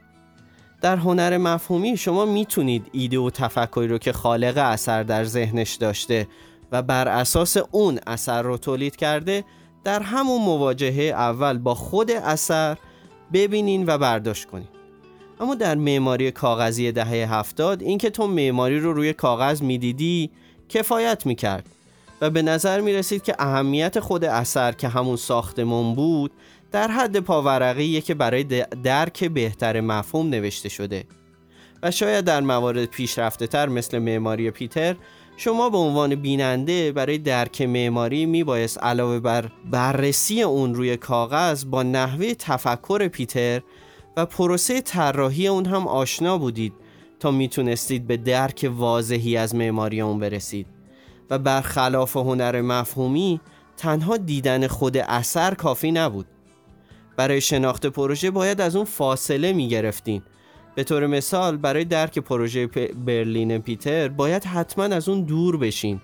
در 0.81 0.97
هنر 0.97 1.39
مفهومی 1.39 1.97
شما 1.97 2.25
می‌تونید 2.25 2.87
ایده 2.93 3.19
و 3.19 3.31
تفکری 3.31 3.89
رو 3.89 3.99
که 3.99 4.13
خالق 4.13 4.59
اثر 4.59 5.03
در 5.03 5.25
ذهنش 5.25 5.75
داشته 5.75 6.29
و 6.73 6.83
بر 6.83 7.09
اساس 7.09 7.57
اون 7.71 7.99
اثر 8.07 8.43
رو 8.43 8.59
تولید 8.59 8.97
کرده 8.97 9.45
در 9.85 10.03
همون 10.03 10.43
مواجهه 10.43 11.05
اول 11.05 11.59
با 11.59 11.75
خود 11.75 12.11
اثر 12.11 12.79
ببینین 13.33 13.87
و 13.87 13.99
برداشت 13.99 14.45
کنین. 14.45 14.69
اما 15.41 15.55
در 15.55 15.75
معماری 15.75 16.31
کاغذی 16.31 16.93
دهه 16.93 17.35
هفتاد 17.35 17.83
اینکه 17.83 18.11
تو 18.11 18.27
معماری 18.27 18.81
رو 18.81 18.93
روی 18.93 19.13
کاغذ 19.13 19.63
می‌دیدی 19.63 20.31
کفایت 20.69 21.27
می‌کرد. 21.27 21.67
و 22.23 22.31
به 22.31 22.43
نظر 22.43 22.81
می 22.81 22.93
رسید 22.93 23.23
که 23.23 23.35
اهمیت 23.39 24.01
خود 24.01 24.25
اثر 24.25 24.73
که 24.73 24.89
همون 24.89 25.17
ساختمون 25.17 25.95
بود 25.95 26.33
در 26.73 26.91
حد 26.91 27.21
پاورقیه 27.21 28.01
که 28.01 28.15
برای 28.15 28.45
درک 28.83 29.25
بهتر 29.25 29.81
مفهوم 29.81 30.29
نوشته 30.29 30.69
شده. 30.69 31.05
و 31.83 31.91
شاید 31.91 32.25
در 32.25 32.41
موارد 32.41 32.85
پیشرفته 32.85 33.47
تر 33.47 33.69
مثل 33.69 33.99
معماری 33.99 34.51
پیتر 34.51 34.97
شما 35.37 35.71
به 35.71 35.79
عنوان 35.79 36.15
بیننده 36.15 36.93
برای 36.93 37.19
درک 37.19 37.63
معماری 37.63 38.27
می 38.27 38.45
بایست 38.45 38.79
علاوه 38.83 39.21
بر 39.21 39.51
بررسی 39.71 40.43
اون 40.43 40.75
روی 40.75 40.97
کاغذ 40.97 41.65
با 41.65 41.83
نحوه 41.83 42.35
تفکر 42.35 43.09
پیتر 43.09 43.61
و 44.17 44.27
پروسه 44.27 44.81
طراحی 44.81 45.49
اون 45.49 45.67
هم 45.67 45.89
آشنا 45.89 46.39
بودید 46.39 46.73
تا 47.21 47.31
می‌تونستید 47.31 48.07
به 48.07 48.17
درک 48.17 48.71
واضحی 48.77 49.37
از 49.37 49.55
معماری 49.55 50.01
اون 50.01 50.19
برسید. 50.19 50.82
و 51.31 51.39
برخلاف 51.39 52.17
هنر 52.17 52.61
مفهومی 52.61 53.41
تنها 53.77 54.17
دیدن 54.17 54.67
خود 54.67 54.97
اثر 54.97 55.55
کافی 55.55 55.93
نبود. 55.93 56.27
برای 57.17 57.41
شناخت 57.41 57.87
پروژه 57.87 58.31
باید 58.31 58.61
از 58.61 58.77
اون 58.77 58.85
فاصله 58.85 59.53
می 59.53 59.69
گرفتین 59.69 60.23
به 60.75 60.85
طور 60.85 61.07
مثال 61.07 61.57
برای 61.57 61.85
درک 61.85 62.19
پروژه 62.19 62.67
برلین 63.07 63.59
پیتر 63.59 64.09
باید 64.09 64.45
حتما 64.45 64.85
از 64.85 65.09
اون 65.09 65.23
دور 65.23 65.57
بشین 65.57 66.01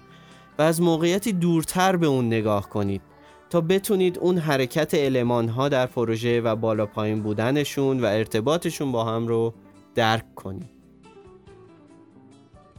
و 0.58 0.62
از 0.62 0.80
موقعیتی 0.80 1.32
دورتر 1.32 1.96
به 1.96 2.06
اون 2.06 2.26
نگاه 2.26 2.68
کنید 2.68 3.02
تا 3.50 3.60
بتونید 3.60 4.18
اون 4.18 4.38
حرکت 4.38 4.94
علمان 4.94 5.48
ها 5.48 5.68
در 5.68 5.86
پروژه 5.86 6.40
و 6.40 6.56
بالا 6.56 6.86
پایین 6.86 7.22
بودنشون 7.22 8.00
و 8.00 8.04
ارتباطشون 8.04 8.92
با 8.92 9.04
هم 9.04 9.26
رو 9.26 9.54
درک 9.94 10.34
کنید. 10.34 10.70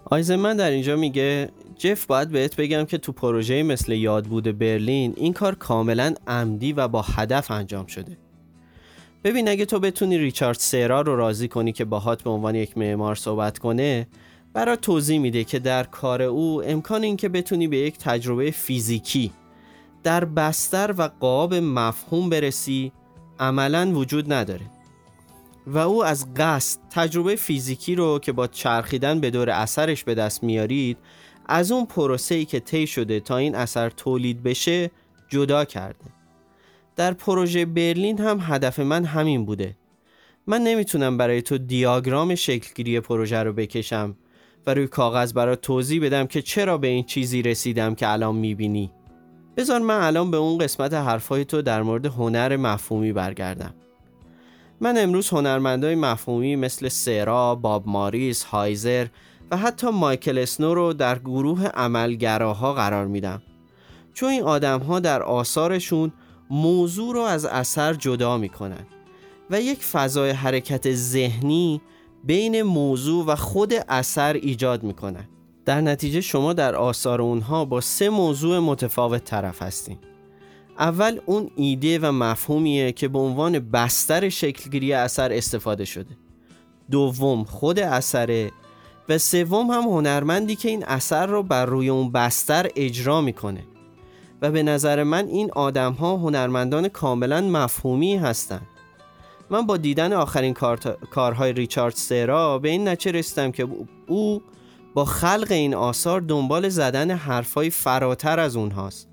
آیزمن 0.06 0.58
در 0.58 0.72
اینجا 0.72 0.96
میگه 0.96 1.50
جف 1.80 2.06
باید 2.06 2.30
بهت 2.30 2.56
بگم 2.56 2.86
که 2.86 2.98
تو 2.98 3.12
پروژه 3.12 3.64
مثل 3.64 3.92
یادبود 3.92 4.60
برلین 4.60 5.14
این 5.18 5.34
کار 5.34 5.56
کاملا 5.56 6.14
عمدی 6.28 6.74
و 6.74 6.88
با 6.88 7.02
هدف 7.02 7.52
انجام 7.52 7.86
شده. 7.86 8.18
ببین 9.24 9.50
اگه 9.50 9.66
تو 9.66 9.80
بتونی 9.80 10.18
ریچارد 10.18 10.58
سرا 10.58 11.02
رو 11.02 11.16
راضی 11.16 11.48
کنی 11.48 11.72
که 11.72 11.86
باهات 11.86 12.24
به 12.24 12.30
عنوان 12.30 12.56
یک 12.56 12.78
معمار 12.78 13.16
صحبت 13.16 13.58
کنه 13.58 14.08
برای 14.54 14.78
توضیح 14.78 15.20
میده 15.20 15.44
که 15.44 15.60
در 15.60 15.84
کار 15.84 16.22
او 16.22 16.64
امکان 16.64 17.04
این 17.04 17.18
که 17.18 17.30
بتونی 17.30 17.68
به 17.68 17.78
یک 17.78 17.98
تجربه 17.98 18.52
فیزیکی 18.52 19.32
در 20.04 20.26
بستر 20.26 20.96
و 20.98 21.10
قاب 21.20 21.54
مفهوم 21.54 22.30
برسی 22.30 22.92
عملا 23.40 23.92
وجود 23.94 24.34
نداره. 24.34 24.66
و 25.68 25.78
او 25.78 26.06
از 26.06 26.34
قصد 26.34 26.80
تجربه 26.90 27.36
فیزیکی 27.36 27.96
رو 27.96 28.20
که 28.20 28.32
با 28.32 28.48
چرخیدن 28.48 29.20
به 29.20 29.30
دور 29.30 29.50
اثرش 29.50 30.04
به 30.04 30.16
دست 30.16 30.44
میارید 30.44 30.98
از 31.52 31.72
اون 31.72 31.86
پروسه 31.86 32.36
ای 32.36 32.46
که 32.46 32.60
طی 32.60 32.88
شده 32.88 33.20
تا 33.20 33.38
این 33.38 33.56
اثر 33.56 33.90
تولید 33.90 34.44
بشه 34.44 34.92
جدا 35.30 35.66
کرده. 35.66 36.06
در 36.96 37.14
پروژه 37.14 37.66
برلین 37.66 38.20
هم 38.20 38.40
هدف 38.42 38.80
من 38.80 39.06
همین 39.06 39.46
بوده. 39.46 39.76
من 40.48 40.62
نمی‌تونم 40.62 41.18
برای 41.18 41.42
تو 41.42 41.58
دیاگرام 41.58 42.36
شکلگیری 42.36 43.00
پروژه 43.00 43.44
رو 43.44 43.54
بکشم 43.54 44.16
و 44.68 44.74
روی 44.74 44.88
کاغذ 44.88 45.34
برای 45.34 45.56
توضیح 45.56 46.06
بدم 46.06 46.28
که 46.28 46.42
چرا 46.42 46.78
به 46.78 46.88
این 46.88 47.04
چیزی 47.04 47.42
رسیدم 47.42 47.96
که 47.96 48.12
الان 48.12 48.36
می‌بینی. 48.36 48.92
بذار 49.58 49.82
من 49.82 50.02
الان 50.02 50.32
به 50.32 50.38
اون 50.38 50.58
قسمت 50.58 50.94
حرفای 50.94 51.46
تو 51.46 51.62
در 51.62 51.82
مورد 51.82 52.06
هنر 52.06 52.58
مفهومی 52.58 53.14
برگردم. 53.14 53.74
من 54.82 54.98
امروز 54.98 55.30
هنرمندای 55.30 55.96
مفهومی 55.96 56.56
مثل 56.56 56.88
سرا، 56.88 57.56
باب 57.56 57.84
ماریس، 57.88 58.44
هایزر 58.44 59.08
و 59.52 59.58
حتی 59.58 59.90
مایکل 59.90 60.38
اسنو 60.38 60.74
رو 60.74 60.94
در 60.94 61.20
گروه 61.20 61.66
عملگراها 61.66 62.74
قرار 62.74 63.08
میدم. 63.08 63.42
چون 64.14 64.30
این 64.30 64.44
آدم 64.44 64.80
ها 64.80 65.00
در 65.00 65.24
آثارشون 65.24 66.12
موضوع 66.50 67.14
رو 67.14 67.22
از 67.22 67.46
اثر 67.46 67.94
جدا 67.94 68.38
می‌کنن 68.38 68.86
و 69.50 69.62
یک 69.62 69.84
فضای 69.84 70.30
حرکت 70.30 70.94
ذهنی 70.94 71.82
بین 72.24 72.62
موضوع 72.62 73.26
و 73.26 73.36
خود 73.36 73.74
اثر 73.90 74.34
ایجاد 74.34 74.84
می‌کنن. 74.84 75.28
در 75.66 75.82
نتیجه 75.82 76.22
شما 76.22 76.54
در 76.54 76.76
آثار 76.76 77.22
اونها 77.22 77.66
با 77.66 77.82
سه 77.82 78.10
موضوع 78.10 78.60
متفاوت 78.60 79.24
طرف 79.24 79.62
هستین. 79.62 79.98
اول 80.80 81.20
اون 81.26 81.50
ایده 81.56 82.00
و 82.00 82.12
مفهومیه 82.12 82.92
که 82.92 83.08
به 83.08 83.20
عنوان 83.20 83.60
بستر 83.60 84.30
شکلگیری 84.30 84.94
اثر 84.94 85.34
استفاده 85.34 85.86
شده. 85.86 86.18
دوم 86.92 87.44
خود 87.44 87.80
اثره. 87.80 88.52
و 89.10 89.18
سوم 89.18 89.72
هم 89.72 89.82
هنرمندی 89.82 90.56
که 90.56 90.70
این 90.70 90.86
اثر 90.86 91.26
رو 91.26 91.44
بر 91.44 91.66
روی 91.66 91.90
اون 91.90 92.12
بستر 92.12 92.70
اجرا 92.76 93.22
می‌کنه. 93.22 93.64
و 94.42 94.52
به 94.52 94.64
نظر 94.64 95.04
من 95.04 95.28
این 95.28 95.52
آدم 95.52 95.94
ها 95.94 96.18
هنرمندان 96.18 96.88
کاملا 96.88 97.42
مفهومی 97.42 98.16
هستند 98.16 98.68
من 99.50 99.66
با 99.66 99.78
دیدن 99.78 100.14
آخرین 100.14 100.54
کارهای 101.12 101.54
ریچارد 101.54 101.94
سرا 101.94 102.60
به 102.60 102.70
این 102.70 102.88
نچه 102.88 103.12
رسیدم 103.12 103.52
که 103.52 103.68
او 104.08 104.42
با 104.94 105.06
خلق 105.06 105.48
این 105.50 105.74
آثار 105.74 106.22
دنبال 106.22 106.70
زدن 106.70 107.12
حرفای 107.12 107.70
فراتر 107.70 108.40
از 108.40 108.56
اونهاست. 108.56 109.08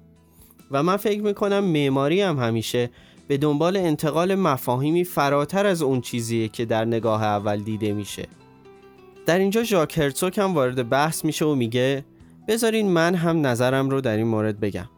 و 0.71 0.83
من 0.83 0.97
فکر 0.97 1.23
می‌کنم 1.23 1.65
معماری 1.65 2.21
هم 2.21 2.39
همیشه 2.39 2.91
به 3.29 3.37
دنبال 3.37 3.77
انتقال 3.77 4.35
مفاهیمی 4.35 5.05
فراتر 5.05 5.67
از 5.67 5.83
اون 5.83 6.01
چیزیه 6.01 6.49
که 6.49 6.65
در 6.65 6.85
نگاه 6.85 7.23
اول 7.23 7.61
دیده 7.61 7.93
میشه. 7.93 8.29
در 9.27 9.39
اینجا 9.39 9.63
ژاک 9.63 9.99
هرتسوک 9.99 10.39
هم 10.39 10.55
وارد 10.55 10.89
بحث 10.89 11.25
میشه 11.25 11.45
و 11.45 11.55
میگه 11.55 12.05
بذارین 12.49 12.89
من 12.89 13.15
هم 13.15 13.47
نظرم 13.47 13.91
رو 13.91 14.01
در 14.01 14.17
این 14.17 14.27
مورد 14.27 14.61
بگم. 14.61 14.89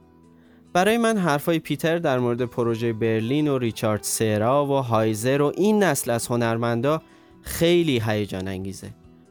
برای 0.72 0.98
من 0.98 1.18
حرفای 1.18 1.58
پیتر 1.58 1.98
در 1.98 2.18
مورد 2.18 2.42
پروژه 2.42 2.92
برلین 2.92 3.48
و 3.48 3.58
ریچارد 3.58 4.02
سرا 4.02 4.66
و 4.66 4.72
هایزر 4.72 5.42
و 5.42 5.52
این 5.56 5.82
نسل 5.82 6.10
از 6.10 6.26
هنرمندا 6.26 7.02
خیلی 7.42 8.02
هیجان 8.06 8.48
انگیزه 8.48 8.90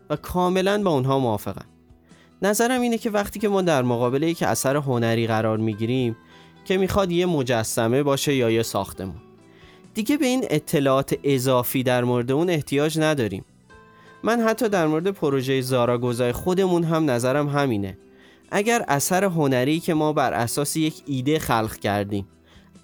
و 0.10 0.16
کاملا 0.16 0.84
با 0.84 0.92
اونها 0.92 1.20
موافقم 1.20 1.66
نظرم 2.42 2.82
اینه 2.82 2.98
که 2.98 3.10
وقتی 3.10 3.40
که 3.40 3.48
ما 3.50 3.62
در 3.62 3.82
مقابل 3.82 4.24
یک 4.24 4.44
اثر 4.44 4.76
هنری 4.76 5.28
قرار 5.28 5.58
می‌گیریم 5.58 6.18
که 6.66 6.78
می‌خواد 6.78 7.12
یه 7.12 7.26
مجسمه 7.26 8.04
باشه 8.04 8.36
یا 8.36 8.50
یه 8.50 8.64
ساختمون. 8.64 9.22
دیگه 9.94 10.18
به 10.18 10.26
این 10.26 10.46
اطلاعات 10.50 11.16
اضافی 11.24 11.84
در 11.84 12.04
مورد 12.04 12.32
اون 12.32 12.50
احتیاج 12.50 13.00
نداریم. 13.00 13.46
من 14.28 14.42
حتی 14.42 14.70
در 14.70 14.88
مورد 14.88 15.08
پروژه 15.12 15.62
زاراگوزای 15.62 16.32
خودمون 16.32 16.84
هم 16.84 17.12
نظرم 17.12 17.50
همینه. 17.50 17.98
اگر 18.52 18.86
اثر 18.88 19.24
هنری 19.24 19.80
که 19.80 19.94
ما 19.94 20.14
بر 20.14 20.34
اساس 20.34 20.76
یک 20.76 21.04
ایده 21.06 21.40
خلق 21.40 21.78
کردیم 21.78 22.28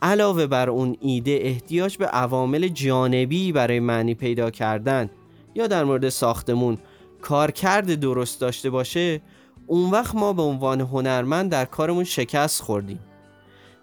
علاوه 0.02 0.48
بر 0.48 0.70
اون 0.70 0.98
ایده 1.02 1.40
احتیاج 1.42 1.98
به 1.98 2.06
عوامل 2.06 2.68
جانبی 2.68 3.52
برای 3.52 3.80
معنی 3.80 4.16
پیدا 4.16 4.50
کردن 4.50 5.10
یا 5.56 5.68
در 5.68 5.84
مورد 5.84 6.10
ساختمون 6.10 6.78
کارکرد 7.22 8.00
درست 8.00 8.42
داشته 8.42 8.70
باشه 8.70 9.22
اون 9.68 9.92
وقت 9.92 10.16
ما 10.16 10.34
به 10.34 10.42
عنوان 10.42 10.82
هنرمند 10.82 11.52
در 11.52 11.66
کارمون 11.66 12.04
شکست 12.04 12.62
خوردیم. 12.62 13.00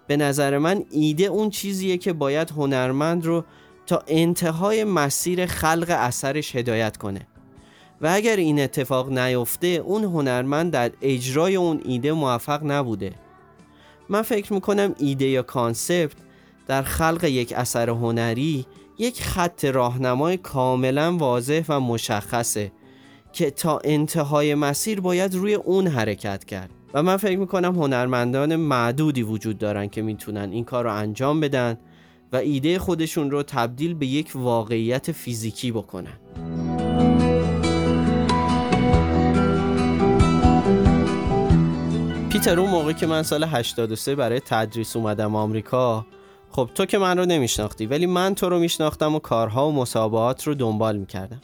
به 0.07 0.17
نظر 0.17 0.57
من 0.57 0.83
ایده 0.91 1.23
اون 1.23 1.49
چیزیه 1.49 1.97
که 1.97 2.13
باید 2.13 2.51
هنرمند 2.51 3.25
رو 3.25 3.43
تا 3.85 4.03
انتهای 4.07 4.83
مسیر 4.83 5.45
خلق 5.45 5.87
اثرش 5.89 6.55
هدایت 6.55 6.97
کنه. 6.97 7.27
و 8.01 8.07
اگر 8.11 8.35
این 8.35 8.59
اتفاق 8.59 9.11
نیفته 9.17 9.67
اون 9.67 10.03
هنرمند 10.03 10.71
در 10.71 10.91
اجرای 11.01 11.55
اون 11.55 11.81
ایده 11.85 12.13
موفق 12.13 12.63
نبوده. 12.63 13.13
من 14.09 14.21
فکر 14.21 14.53
می‌کنم 14.53 14.95
ایده 14.99 15.25
یا 15.25 15.43
کانسپت 15.43 16.15
در 16.67 16.81
خلق 16.81 17.23
یک 17.23 17.53
اثر 17.53 17.89
هنری 17.89 18.65
یک 18.97 19.23
خط 19.23 19.65
راهنمای 19.65 20.37
کاملا 20.37 21.17
واضح 21.17 21.63
و 21.69 21.79
مشخصه 21.79 22.71
که 23.33 23.51
تا 23.51 23.79
انتهای 23.83 24.55
مسیر 24.55 25.01
باید 25.01 25.35
روی 25.35 25.53
اون 25.53 25.87
حرکت 25.87 26.45
کرد. 26.45 26.69
و 26.93 27.03
من 27.03 27.17
فکر 27.17 27.37
می‌کنم 27.37 27.75
هنرمندان 27.75 28.55
معدودی 28.55 29.23
وجود 29.23 29.57
دارن 29.57 29.87
که 29.87 30.01
می‌تونن 30.01 30.51
این 30.51 30.63
کار 30.63 30.83
رو 30.83 30.93
انجام 30.93 31.39
بدن 31.39 31.77
و 32.33 32.35
ایده 32.35 32.79
خودشون 32.79 33.31
رو 33.31 33.43
تبدیل 33.43 33.93
به 33.93 34.05
یک 34.05 34.31
واقعیت 34.35 35.11
فیزیکی 35.11 35.71
بکنن. 35.71 36.60
پیتر 42.41 42.59
اون 42.59 42.69
موقع 42.69 42.93
که 42.93 43.07
من 43.07 43.23
سال 43.23 43.43
83 43.43 44.15
برای 44.15 44.39
تدریس 44.39 44.95
اومدم 44.95 45.35
آمریکا 45.35 46.05
خب 46.49 46.69
تو 46.75 46.85
که 46.85 46.97
من 46.97 47.17
رو 47.17 47.25
نمیشناختی 47.25 47.85
ولی 47.85 48.05
من 48.05 48.35
تو 48.35 48.49
رو 48.49 48.59
میشناختم 48.59 49.15
و 49.15 49.19
کارها 49.19 49.69
و 49.69 49.71
مسابقات 49.71 50.47
رو 50.47 50.53
دنبال 50.53 50.97
می‌کردم. 50.97 51.41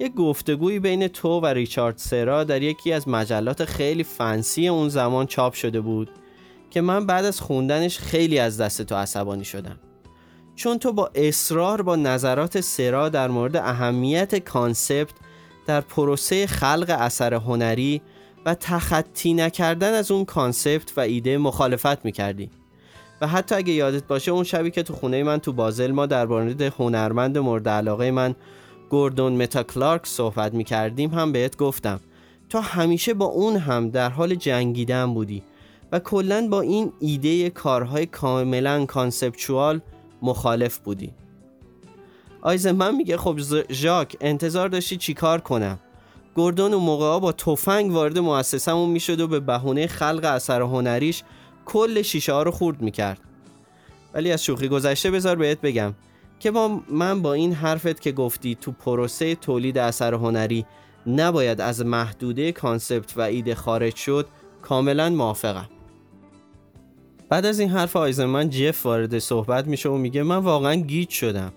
یک 0.00 0.14
گفتگویی 0.14 0.78
بین 0.78 1.08
تو 1.08 1.40
و 1.40 1.46
ریچارد 1.46 1.98
سرا 1.98 2.44
در 2.44 2.62
یکی 2.62 2.92
از 2.92 3.08
مجلات 3.08 3.64
خیلی 3.64 4.04
fancy 4.04 4.68
اون 4.68 4.88
زمان 4.88 5.26
چاپ 5.26 5.54
شده 5.54 5.80
بود 5.80 6.10
که 6.70 6.80
من 6.80 7.06
بعد 7.06 7.24
از 7.24 7.40
خوندنش 7.40 7.98
خیلی 7.98 8.38
از 8.38 8.60
دست 8.60 8.82
تو 8.82 8.94
عصبانی 8.94 9.44
شدم. 9.44 9.78
چون 10.54 10.78
تو 10.78 10.92
با 10.92 11.10
اصرار 11.14 11.82
با 11.82 11.96
نظرات 11.96 12.60
سرا 12.60 13.08
در 13.08 13.28
مورد 13.28 13.56
اهمیت 13.56 14.38
concept 14.38 15.14
در 15.66 15.80
پروسه 15.80 16.46
خلق 16.46 16.96
اثر 16.98 17.34
هنری 17.34 18.02
و 18.46 18.54
تخطی 18.54 19.34
نکردن 19.34 19.94
از 19.94 20.10
اون 20.10 20.24
concept 20.24 20.92
و 20.96 21.00
ایده 21.00 21.38
مخالفت 21.38 22.04
می‌کردی. 22.04 22.50
و 23.20 23.26
حتی 23.26 23.54
اگه 23.54 23.72
یادت 23.72 24.04
باشه 24.04 24.30
اون 24.30 24.44
شبی 24.44 24.70
که 24.70 24.82
تو 24.82 24.94
خونه 24.94 25.22
من 25.22 25.38
تو 25.38 25.52
بازل 25.52 25.90
ما 25.90 26.06
در 26.06 26.26
مورد 26.26 26.62
هنرمند 26.62 27.38
مورد 27.38 27.68
علاقه 27.68 28.10
من 28.10 28.34
گوردون 28.90 29.32
متا 29.32 29.62
کلارک 29.62 30.06
صحبت 30.06 30.54
می 30.54 30.64
کردیم 30.64 31.10
هم 31.10 31.32
بهت 31.32 31.56
گفتم. 31.56 32.00
تو 32.48 32.60
همیشه 32.60 33.14
با 33.14 33.24
اون 33.24 33.56
هم 33.56 33.90
در 33.90 34.10
حال 34.10 34.34
جنگیدن 34.34 35.14
بودی 35.14 35.42
و 35.92 35.98
کلا 35.98 36.48
با 36.50 36.60
این 36.60 36.92
ایده 37.00 37.50
کارهای 37.50 38.06
کاملا 38.06 38.86
conceptual 38.86 39.80
مخالف 40.22 40.78
بودی. 40.78 41.12
آیزمن 42.74 42.94
میگه 42.94 43.16
خب 43.16 43.38
ژاک 43.72 44.16
انتظار 44.20 44.68
داشتی 44.68 44.96
چیکار 44.96 45.40
کنم؟ 45.40 45.78
گوردون 46.34 46.74
اون 46.74 46.84
موقع 46.84 47.20
با 47.20 47.32
تفنگ 47.32 47.92
وارد 47.92 48.18
مؤسسمون 48.18 48.90
می‌شد 48.90 49.20
و 49.20 49.28
به 49.28 49.40
بهونه 49.40 49.86
خلق 49.86 50.24
اثر 50.24 50.62
هنریش 50.62 51.22
کل 51.66 52.02
شیشه 52.02 52.32
ها 52.32 52.42
رو 52.42 52.50
خورد 52.50 52.82
می‌کرد. 52.82 53.20
ولی 54.14 54.32
از 54.32 54.44
شوخی 54.44 54.68
گذشته 54.68 55.10
بذار 55.10 55.36
بهت 55.36 55.60
بگم 55.60 55.94
که 56.40 56.50
با 56.50 56.80
من 56.88 57.22
با 57.22 57.32
این 57.32 57.52
حرفت 57.52 58.00
که 58.00 58.12
گفتی 58.12 58.54
تو 58.54 58.72
پروسه 58.72 59.34
تولید 59.34 59.78
اثر 59.78 60.14
هنری 60.14 60.66
نباید 61.06 61.60
از 61.60 61.84
محدوده 61.84 62.52
concept 62.52 63.16
و 63.16 63.20
ایده 63.20 63.54
خارج 63.54 63.94
شد 63.94 64.26
کاملا 64.62 65.10
موافقم. 65.10 65.68
بعد 67.28 67.46
از 67.46 67.60
این 67.60 67.68
حرف 67.68 67.96
آیزمن 67.96 68.50
جف 68.50 68.86
وارد 68.86 69.18
صحبت 69.18 69.66
میشه 69.66 69.88
و 69.88 69.96
میگه 69.96 70.22
من 70.22 70.36
واقعا 70.36 70.74
گیج 70.74 71.10
شدم. 71.10 71.52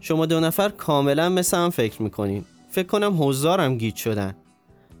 شما 0.00 0.26
دو 0.26 0.40
نفر 0.40 0.68
کاملا 0.68 1.28
مثل 1.28 1.56
هم 1.56 1.70
فکر 1.70 2.02
می‌کنین. 2.02 2.44
فکر 2.74 2.86
کنم 2.86 3.22
حضارم 3.22 3.78
گیج 3.78 3.96
شدن. 3.96 4.34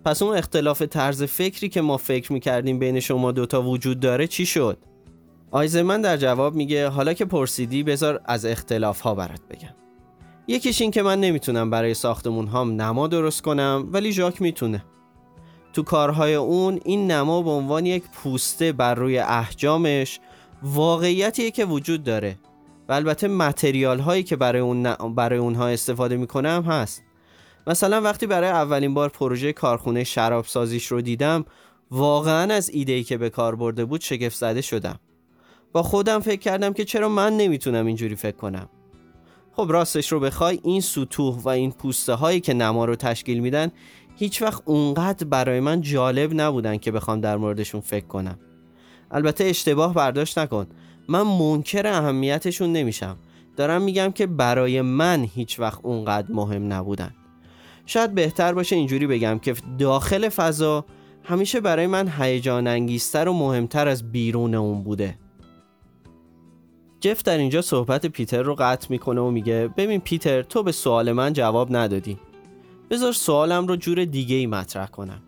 پس 0.04 0.22
اون 0.22 0.36
اختلاف 0.36 0.82
طرز 0.82 1.22
فکری 1.22 1.68
که 1.68 1.80
ما 1.80 1.96
فکر 1.96 2.32
می‌کردیم 2.32 2.78
بین 2.78 3.00
شما 3.00 3.32
دوتا 3.32 3.62
وجود 3.62 4.00
داره 4.00 4.26
چی 4.26 4.46
شد؟ 4.46 4.78
آیزرمن 5.50 6.00
در 6.00 6.16
جواب 6.16 6.54
میگه 6.54 6.88
حالا 6.88 7.12
که 7.12 7.24
پرسیدی 7.24 7.82
بذار 7.82 8.20
از 8.24 8.46
اختلاف 8.46 9.00
ها 9.00 9.14
برات 9.14 9.40
بگم. 9.50 9.74
یکیش 10.48 10.80
این 10.80 10.90
که 10.90 11.02
من 11.02 11.20
نمی‌تونم 11.20 11.70
برای 11.70 11.94
ساختمون 11.94 12.46
هام 12.46 12.80
نما 12.80 13.06
درست 13.06 13.42
کنم 13.42 13.88
ولی 13.92 14.12
ژاک 14.12 14.42
می‌تونه. 14.42 14.84
تو 15.72 15.82
کارهای 15.82 16.34
اون 16.34 16.80
این 16.84 17.10
نما 17.10 17.42
به 17.42 17.50
عنوان 17.50 17.86
یک 17.86 18.04
پوسته 18.12 18.72
بر 18.72 18.94
روی 18.94 19.18
احجامش 19.18 20.20
واقعیتیه 20.62 21.50
که 21.50 21.64
وجود 21.64 22.04
داره. 22.04 22.38
و 22.88 22.92
البته 22.92 23.28
متریال 23.28 23.98
هایی 23.98 24.22
که 24.22 24.36
برای, 24.36 24.60
اون 24.60 25.14
برای 25.14 25.38
اونها 25.38 25.68
استفاده 25.68 26.16
می‌کنم 26.16 26.64
هست. 26.66 27.02
مثلا 27.66 28.00
وقتی 28.00 28.26
برای 28.26 28.50
اولین 28.50 28.94
بار 28.94 29.08
پروژه 29.08 29.52
کارخونه 29.52 30.04
شراب 30.04 30.44
سازیش 30.44 30.86
رو 30.86 31.00
دیدم 31.00 31.44
واقعا 31.90 32.54
از 32.54 32.70
ایدهی 32.70 33.04
که 33.04 33.18
به 33.18 33.30
کار 33.30 33.54
برده 33.56 33.84
بود 33.84 34.00
شگفت 34.00 34.36
زده 34.36 34.60
شدم. 34.60 35.00
با 35.72 35.82
خودم 35.82 36.20
فکر 36.20 36.40
کردم 36.40 36.72
که 36.72 36.84
چرا 36.84 37.08
من 37.08 37.36
نمی‌تونم 37.36 37.86
اینجوری 37.86 38.16
فکر 38.16 38.36
کنم. 38.36 38.68
خب 39.52 39.66
راستش 39.70 40.12
رو 40.12 40.20
بخوای 40.20 40.60
این 40.62 40.80
سطوح 40.80 41.38
و 41.38 41.48
این 41.48 41.72
پوسته 41.72 42.14
هایی 42.14 42.40
که 42.40 42.54
نما 42.54 42.84
رو 42.84 42.96
تشکیل 42.96 43.40
میدن 43.40 43.70
هیچ 44.16 44.42
وقت 44.42 44.62
اونقدر 44.64 45.26
برای 45.26 45.60
من 45.60 45.80
جالب 45.80 46.30
نبودن 46.34 46.76
که 46.76 46.90
بخوام 46.90 47.20
در 47.20 47.36
موردشون 47.36 47.80
فکر 47.80 48.06
کنم. 48.06 48.38
البته 49.10 49.44
اشتباه 49.44 49.94
برداشت 49.94 50.38
نکن. 50.38 50.66
من 51.08 51.22
منکر 51.22 51.86
اهمیتشون 51.86 52.72
نمیشم. 52.72 53.16
دارم 53.56 53.82
میگم 53.82 54.10
که 54.10 54.26
برای 54.26 54.80
من 54.80 55.28
هیچ 55.34 55.60
وقت 55.60 55.80
اونقدر 55.82 56.32
مهم 56.32 56.72
نبودن. 56.72 57.14
شاید 57.86 58.14
بهتر 58.14 58.54
باشه 58.54 58.76
اینجوری 58.76 59.06
بگم 59.06 59.38
که 59.38 59.54
داخل 59.78 60.28
فضا 60.28 60.84
همیشه 61.24 61.60
برای 61.60 61.86
من 61.86 62.08
هیجان 62.18 62.66
انگیزتر 62.66 63.28
و 63.28 63.32
مهمتر 63.32 63.88
از 63.88 64.12
بیرون 64.12 64.54
اون 64.54 64.82
بوده. 64.82 65.18
جف 67.00 67.22
در 67.22 67.38
اینجا 67.38 67.62
صحبت 67.62 68.06
پیتر 68.06 68.42
رو 68.42 68.54
قطع 68.54 68.86
می‌کنه 68.90 69.20
و 69.20 69.30
میگه 69.30 69.68
ببین 69.76 70.00
پیتر 70.00 70.42
تو 70.42 70.62
به 70.62 70.72
سوال 70.72 71.12
من 71.12 71.32
جواب 71.32 71.76
ندادی. 71.76 72.18
بذار 72.90 73.12
سوالم 73.12 73.66
رو 73.66 73.76
جور 73.76 74.04
دیگه 74.04 74.36
ای 74.36 74.46
مطرح 74.46 74.86
کنم. 74.86 75.22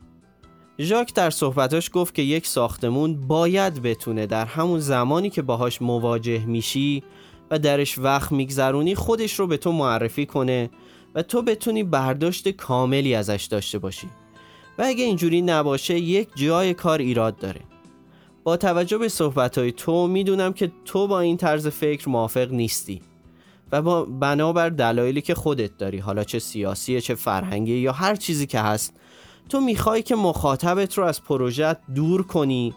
ژاک 0.79 1.15
در 1.15 1.31
صحبتاش 1.31 1.91
گفت 1.93 2.15
که 2.15 2.23
یک 2.23 2.47
ساختمون 2.47 3.27
باید 3.27 3.83
بتونه 3.83 4.27
در 4.27 4.45
همون 4.45 4.81
زمانی 4.81 5.31
که 5.31 5.43
باهاش 5.43 5.83
مواجه 5.83 6.47
میشی 6.47 7.03
و 7.51 7.59
درش 7.59 7.99
وقت 7.99 8.33
میگذرونی 8.33 8.95
خودش 8.95 9.39
رو 9.41 9.47
به 9.47 9.57
تو 9.57 9.73
معرفی 9.73 10.27
کنه 10.27 10.71
و 11.17 11.23
تو 11.23 11.43
بتونی 11.43 11.83
برداشت 11.83 12.49
کاملی 12.49 13.15
ازش 13.15 13.49
داشته 13.51 13.79
باشی. 13.79 14.09
و 14.79 14.83
اگه 14.87 15.05
اینجوری 15.05 15.43
نباشه 15.43 15.99
یک 15.99 16.29
جای 16.35 16.75
کار 16.75 16.99
ایراد 16.99 17.37
داره. 17.39 17.61
با 18.45 18.57
توجه 18.57 18.99
به 18.99 19.09
صحبتهای 19.09 19.73
تو 19.73 20.07
می‌دونم 20.07 20.53
که 20.53 20.73
تو 20.85 21.07
با 21.07 21.21
این 21.21 21.37
طرز 21.37 21.67
فکر 21.67 22.09
موافق 22.09 22.53
نیستی. 22.53 23.01
و 23.73 23.83
با 23.83 24.05
بنابر 24.05 24.69
دلایلی 24.69 25.23
که 25.23 25.35
خودت 25.35 25.79
داری 25.79 25.99
حالا 25.99 26.25
چه 26.25 26.39
سیاسیه 26.39 27.01
چه 27.01 27.15
فرهنگی 27.15 27.77
یا 27.77 27.93
هر 27.93 28.17
چیزی 28.17 28.47
که 28.47 28.61
هست 28.61 28.95
تو 29.49 29.61
می‌خوای 29.61 30.03
که 30.03 30.17
مخاطبت 30.17 30.99
رو 30.99 31.05
از 31.05 31.23
پروژه 31.23 31.77
دور 31.95 32.23
کنی 32.23 32.75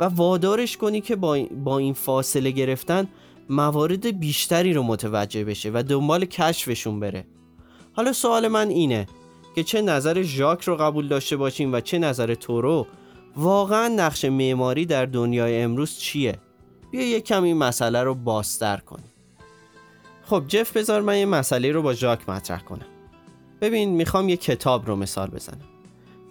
و 0.00 0.04
وادارش 0.04 0.76
کنی 0.76 1.00
که 1.00 1.16
با 1.64 1.78
این 1.78 1.94
فاصله 1.94 2.50
گرفتن 2.50 3.08
موارد 3.50 4.18
بیشتری 4.20 4.72
رو 4.72 4.82
متوجه 4.82 5.44
بشه 5.44 5.70
و 5.74 5.82
دنبال 5.88 6.24
کشفشون 6.24 7.00
بره. 7.00 7.26
حالا 7.98 8.12
سوال 8.12 8.48
من 8.48 8.68
اینه 8.68 9.06
که 9.54 9.64
چه 9.64 9.82
نظر 9.82 10.22
ژاک 10.22 10.64
رو 10.64 10.76
قبول 10.76 11.08
داشته 11.08 11.36
باشیم 11.36 11.72
و 11.72 11.80
چه 11.80 11.98
نظر 11.98 12.34
تو 12.34 12.60
رو؟ 12.60 12.86
واقعا 13.36 13.88
نقش 13.88 14.24
معماری 14.24 14.86
در 14.86 15.06
دنیای 15.06 15.62
امروز 15.62 15.98
چیه؟ 15.98 16.38
بیا 16.90 17.02
یک 17.02 17.24
کم 17.24 17.42
این 17.42 17.56
مسئله 17.56 18.02
رو 18.02 18.14
باستر 18.14 18.76
کنیم. 18.76 19.12
خب 20.22 20.44
جف 20.48 20.76
بذار 20.76 21.00
من 21.00 21.18
یه 21.18 21.26
مسئله 21.26 21.72
رو 21.72 21.82
با 21.82 21.94
ژاک 21.94 22.28
مطرح 22.28 22.60
کنم. 22.60 22.86
ببین 23.60 23.90
می‌خوام 23.90 24.28
یه 24.28 24.36
کتاب 24.36 24.86
رو 24.86 24.96
مثال 24.96 25.28
بزنم. 25.28 25.68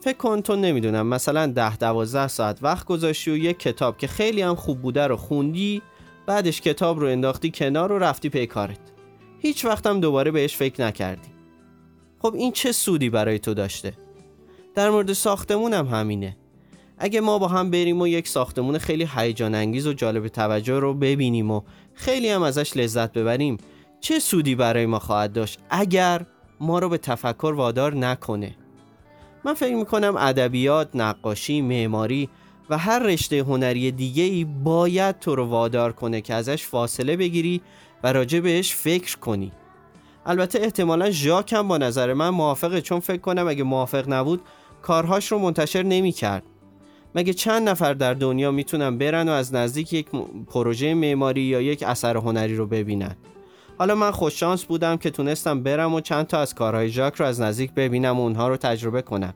فکر 0.02 0.18
کن 0.18 0.42
تو 0.42 0.56
نمی‌دونم 0.56 1.08
مثلا 1.08 1.48
ده 1.48 1.78
دوازده 1.78 2.28
ساعت 2.28 2.60
وقت 2.62 2.86
گذاشتی 2.86 3.32
و 3.32 3.38
یک 3.38 3.60
کتاب 3.60 3.98
که 3.98 4.08
خیلی 4.08 4.42
هم 4.42 4.56
خوب 4.56 4.82
بوده 4.82 5.08
رو 5.08 5.18
خوندی 5.18 5.82
بعدش 6.26 6.62
کتاب 6.62 7.00
رو 7.00 7.08
انداختی 7.08 7.52
کنار 7.52 7.92
و 7.92 8.00
رفتی 8.00 8.30
پی 8.30 8.48
کارت. 8.48 8.80
هیچ 9.40 9.66
وقتم 9.66 10.00
دوباره 10.00 10.32
بهش 10.32 10.56
فکر 10.56 10.86
نکردی. 10.86 11.37
خب 12.20 12.34
این 12.36 12.52
چه 12.52 12.72
سودی 12.72 13.10
برای 13.10 13.40
تو 13.40 13.54
داشته؟ 13.54 13.94
در 14.76 14.90
مورد 14.90 15.14
ساختمون 15.14 15.74
هم 15.74 15.86
همینه. 15.86 16.38
اگه 16.98 17.22
ما 17.22 17.40
با 17.40 17.48
هم 17.48 17.72
بریم 17.72 18.02
و 18.02 18.08
یک 18.08 18.28
ساختمون 18.28 18.78
خیلی 18.78 19.08
هیجان 19.16 19.56
انگیز 19.56 19.88
و 19.88 19.94
جالب 19.94 20.28
توجه 20.28 20.80
رو 20.80 20.94
ببینیم 20.94 21.52
و 21.52 21.62
خیلی 21.94 22.30
هم 22.30 22.42
ازش 22.44 22.78
لذت 22.78 23.14
ببریم 23.14 23.58
چه 24.00 24.20
سودی 24.20 24.56
برای 24.56 24.86
ما 24.86 25.00
خواهد 25.00 25.34
داشت 25.34 25.60
اگر 25.70 26.26
ما 26.60 26.80
رو 26.80 26.90
به 26.90 26.98
تفکر 26.98 27.54
وادار 27.58 27.96
نکنه؟ 27.96 28.56
من 29.46 29.54
فکر 29.54 29.76
می‌کنم 29.76 30.16
ادبیات، 30.18 30.90
نقاشی، 30.96 31.62
معماری 31.62 32.30
و 32.70 32.78
هر 32.78 33.00
رشته 33.00 33.40
هنری 33.40 33.92
دیگه 33.92 34.24
ای 34.24 34.44
باید 34.44 35.20
تو 35.20 35.36
رو 35.36 35.46
وادار 35.46 35.94
کنه 35.94 36.22
که 36.22 36.34
ازش 36.34 36.64
فاصله 36.64 37.18
بگیری 37.18 37.62
و 38.04 38.14
راجع 38.14 38.40
بهش 38.40 38.76
فکر 38.76 39.18
کنی. 39.18 39.52
البته 40.28 40.60
احتمالا 40.60 41.12
ژاک 41.12 41.54
هم 41.54 41.68
با 41.68 41.78
نظر 41.78 42.14
من 42.14 42.30
موافقه 42.30 42.82
چون 42.82 43.00
فکر 43.00 43.22
کنم 43.22 43.48
اگه 43.48 43.64
موافق 43.64 44.10
نبود 44.10 44.42
کارهاش 44.82 45.32
رو 45.32 45.40
منتشر 45.40 45.84
نمی 45.84 46.12
کرد 46.12 46.44
مگه 47.16 47.34
چند 47.34 47.70
نفر 47.70 47.94
در 47.94 48.14
دنیا 48.14 48.52
می‌تونن 48.52 48.98
برن 48.98 49.30
و 49.30 49.32
از 49.32 49.56
نزدیک 49.56 49.94
یک 49.94 50.08
پروژه 50.48 50.94
معماری 50.94 51.42
یا 51.42 51.62
یک 51.62 51.84
اثر 51.84 52.18
هنری 52.18 52.56
رو 52.56 52.68
ببینن؟ 52.68 53.16
حالا 53.78 53.96
من 53.96 54.12
خوششانس 54.12 54.64
بودم 54.64 54.98
که 54.98 55.10
تونستم 55.10 55.64
برم 55.64 55.94
و 55.94 56.02
چند 56.02 56.28
تا 56.28 56.40
از 56.40 56.56
کارهای 56.56 56.90
ژاک 56.90 57.16
رو 57.16 57.26
از 57.26 57.42
نزدیک 57.42 57.72
ببینم 57.72 58.20
و 58.20 58.24
اونها 58.24 58.48
رو 58.48 58.58
تجربه 58.58 59.02
کنم. 59.02 59.34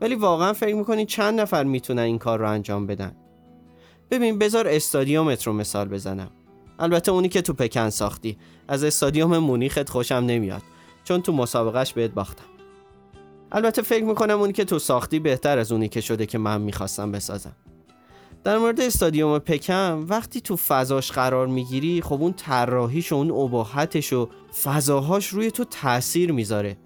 ولی 0.00 0.14
واقعا 0.14 0.52
فکر 0.52 0.74
می‌کنی 0.74 1.06
چند 1.06 1.40
نفر 1.40 1.64
می‌تونن 1.64 2.02
این 2.02 2.18
کار 2.18 2.38
رو 2.38 2.50
انجام 2.50 2.86
بدن؟ 2.86 3.12
ببین 4.10 4.38
بذار 4.38 4.68
استادیومت 4.68 5.46
رو 5.46 5.52
مثال 5.52 5.88
بزنم. 5.88 6.30
البته 6.78 7.12
اونی 7.12 7.28
که 7.28 7.42
تو 7.42 7.52
پکن 7.52 7.90
ساختی. 7.90 8.38
از 8.68 8.84
استادیوم 8.84 9.38
مونیخت 9.38 9.88
خوشم 9.88 10.14
نمیاد. 10.14 10.62
چون 11.04 11.22
تو 11.22 11.32
مسابقهش 11.32 11.92
بهت 11.92 12.10
باختم. 12.10 12.44
البته 13.52 13.82
فکر 13.82 14.04
می‌کنم 14.04 14.40
اونی 14.40 14.52
که 14.52 14.64
تو 14.64 14.78
ساختی 14.78 15.18
بهتر 15.18 15.58
از 15.58 15.72
اونی 15.72 15.88
که 15.88 16.00
شده 16.00 16.26
که 16.26 16.38
من 16.38 16.60
می‌خواستم 16.60 17.12
بسازم. 17.12 17.56
در 18.44 18.58
مورد 18.58 18.80
استادیوم 18.80 19.38
پکن 19.38 20.06
وقتی 20.08 20.40
تو 20.40 20.56
فضاش 20.56 21.12
قرار 21.12 21.46
می‌گیری 21.46 22.02
خب 22.02 22.22
اون 22.22 22.32
طراحیش 22.32 23.12
و 23.12 23.14
اون 23.14 23.30
اباحتش 23.30 24.12
و 24.12 24.28
فضاهاش 24.62 25.26
روی 25.26 25.50
تو 25.50 25.64
تاثیر 25.64 26.32
می‌ذاره. 26.32 26.76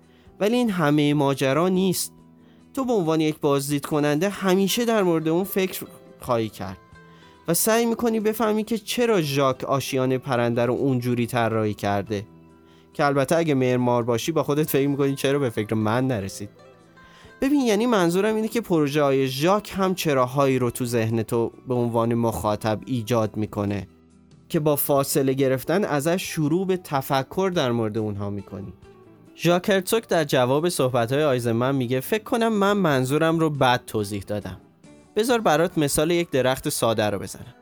ولی 0.40 0.56
این 0.56 0.70
همه 0.70 1.14
ماجرا 1.14 1.68
نیست. 1.68 2.12
تو 2.74 2.84
به 2.84 2.92
عنوان 2.92 3.20
یک 3.20 3.40
بازدید 3.40 3.86
کننده 3.86 4.28
همیشه 4.28 4.84
در 4.84 5.02
مورد 5.02 5.28
اون 5.28 5.44
فکر 5.44 5.86
خواهی 6.20 6.48
کرد. 6.48 6.78
و 7.48 7.54
سعی 7.54 7.86
می‌کنی 7.86 8.20
بفهمی 8.20 8.64
که 8.64 8.78
چرا 8.78 9.20
ژاک 9.20 9.64
آشیان 9.64 10.18
پرنده 10.18 10.66
رو 10.66 10.74
اونجوری 10.74 11.26
طراحی 11.26 11.74
کرده. 11.74 12.26
که 12.92 13.04
البته 13.04 13.36
اگه 13.36 13.54
معمار 13.54 14.02
باشی 14.02 14.32
با 14.32 14.42
خودت 14.42 14.70
فکر 14.70 14.88
می‌کنی 14.88 15.14
چرا 15.14 15.38
به 15.38 15.50
فکر 15.50 15.74
من 15.74 16.06
نرسید. 16.06 16.48
ببین 17.40 17.60
یعنی 17.60 17.86
منظورم 17.86 18.34
اینه 18.34 18.48
که 18.48 18.60
پروژه 18.60 19.02
های 19.02 19.28
ژاک 19.28 19.72
هم 19.76 19.94
چراهایی 19.94 20.58
رو 20.58 20.70
تو 20.70 20.84
ذهن 20.84 21.22
تو 21.22 21.52
به 21.68 21.74
عنوان 21.74 22.14
مخاطب 22.14 22.80
ایجاد 22.86 23.36
می‌کنه 23.36 23.88
که 24.48 24.60
با 24.60 24.76
فاصله 24.76 25.32
گرفتن 25.32 25.84
ازش 25.84 26.22
شروع 26.22 26.66
به 26.66 26.76
تفکر 26.76 27.52
در 27.54 27.72
مورد 27.72 27.98
اونها 27.98 28.30
می‌کنی. 28.30 28.72
ژاک 29.36 29.70
هرتوک 29.70 30.08
در 30.08 30.24
جواب 30.24 30.68
صحبت 30.68 31.12
های 31.12 31.24
آیزمن 31.24 31.74
میگه 31.74 32.00
فکر 32.00 32.24
کنم 32.24 32.52
من 32.52 32.72
منظورم 32.72 33.38
رو 33.38 33.50
بد 33.50 33.82
توضیح 33.86 34.22
دادم. 34.26 34.60
بذار 35.16 35.40
برات 35.40 35.78
مثال 35.78 36.10
یک 36.10 36.30
درخت 36.30 36.68
ساده 36.68 37.10
رو 37.10 37.18
بزنم. 37.18 37.54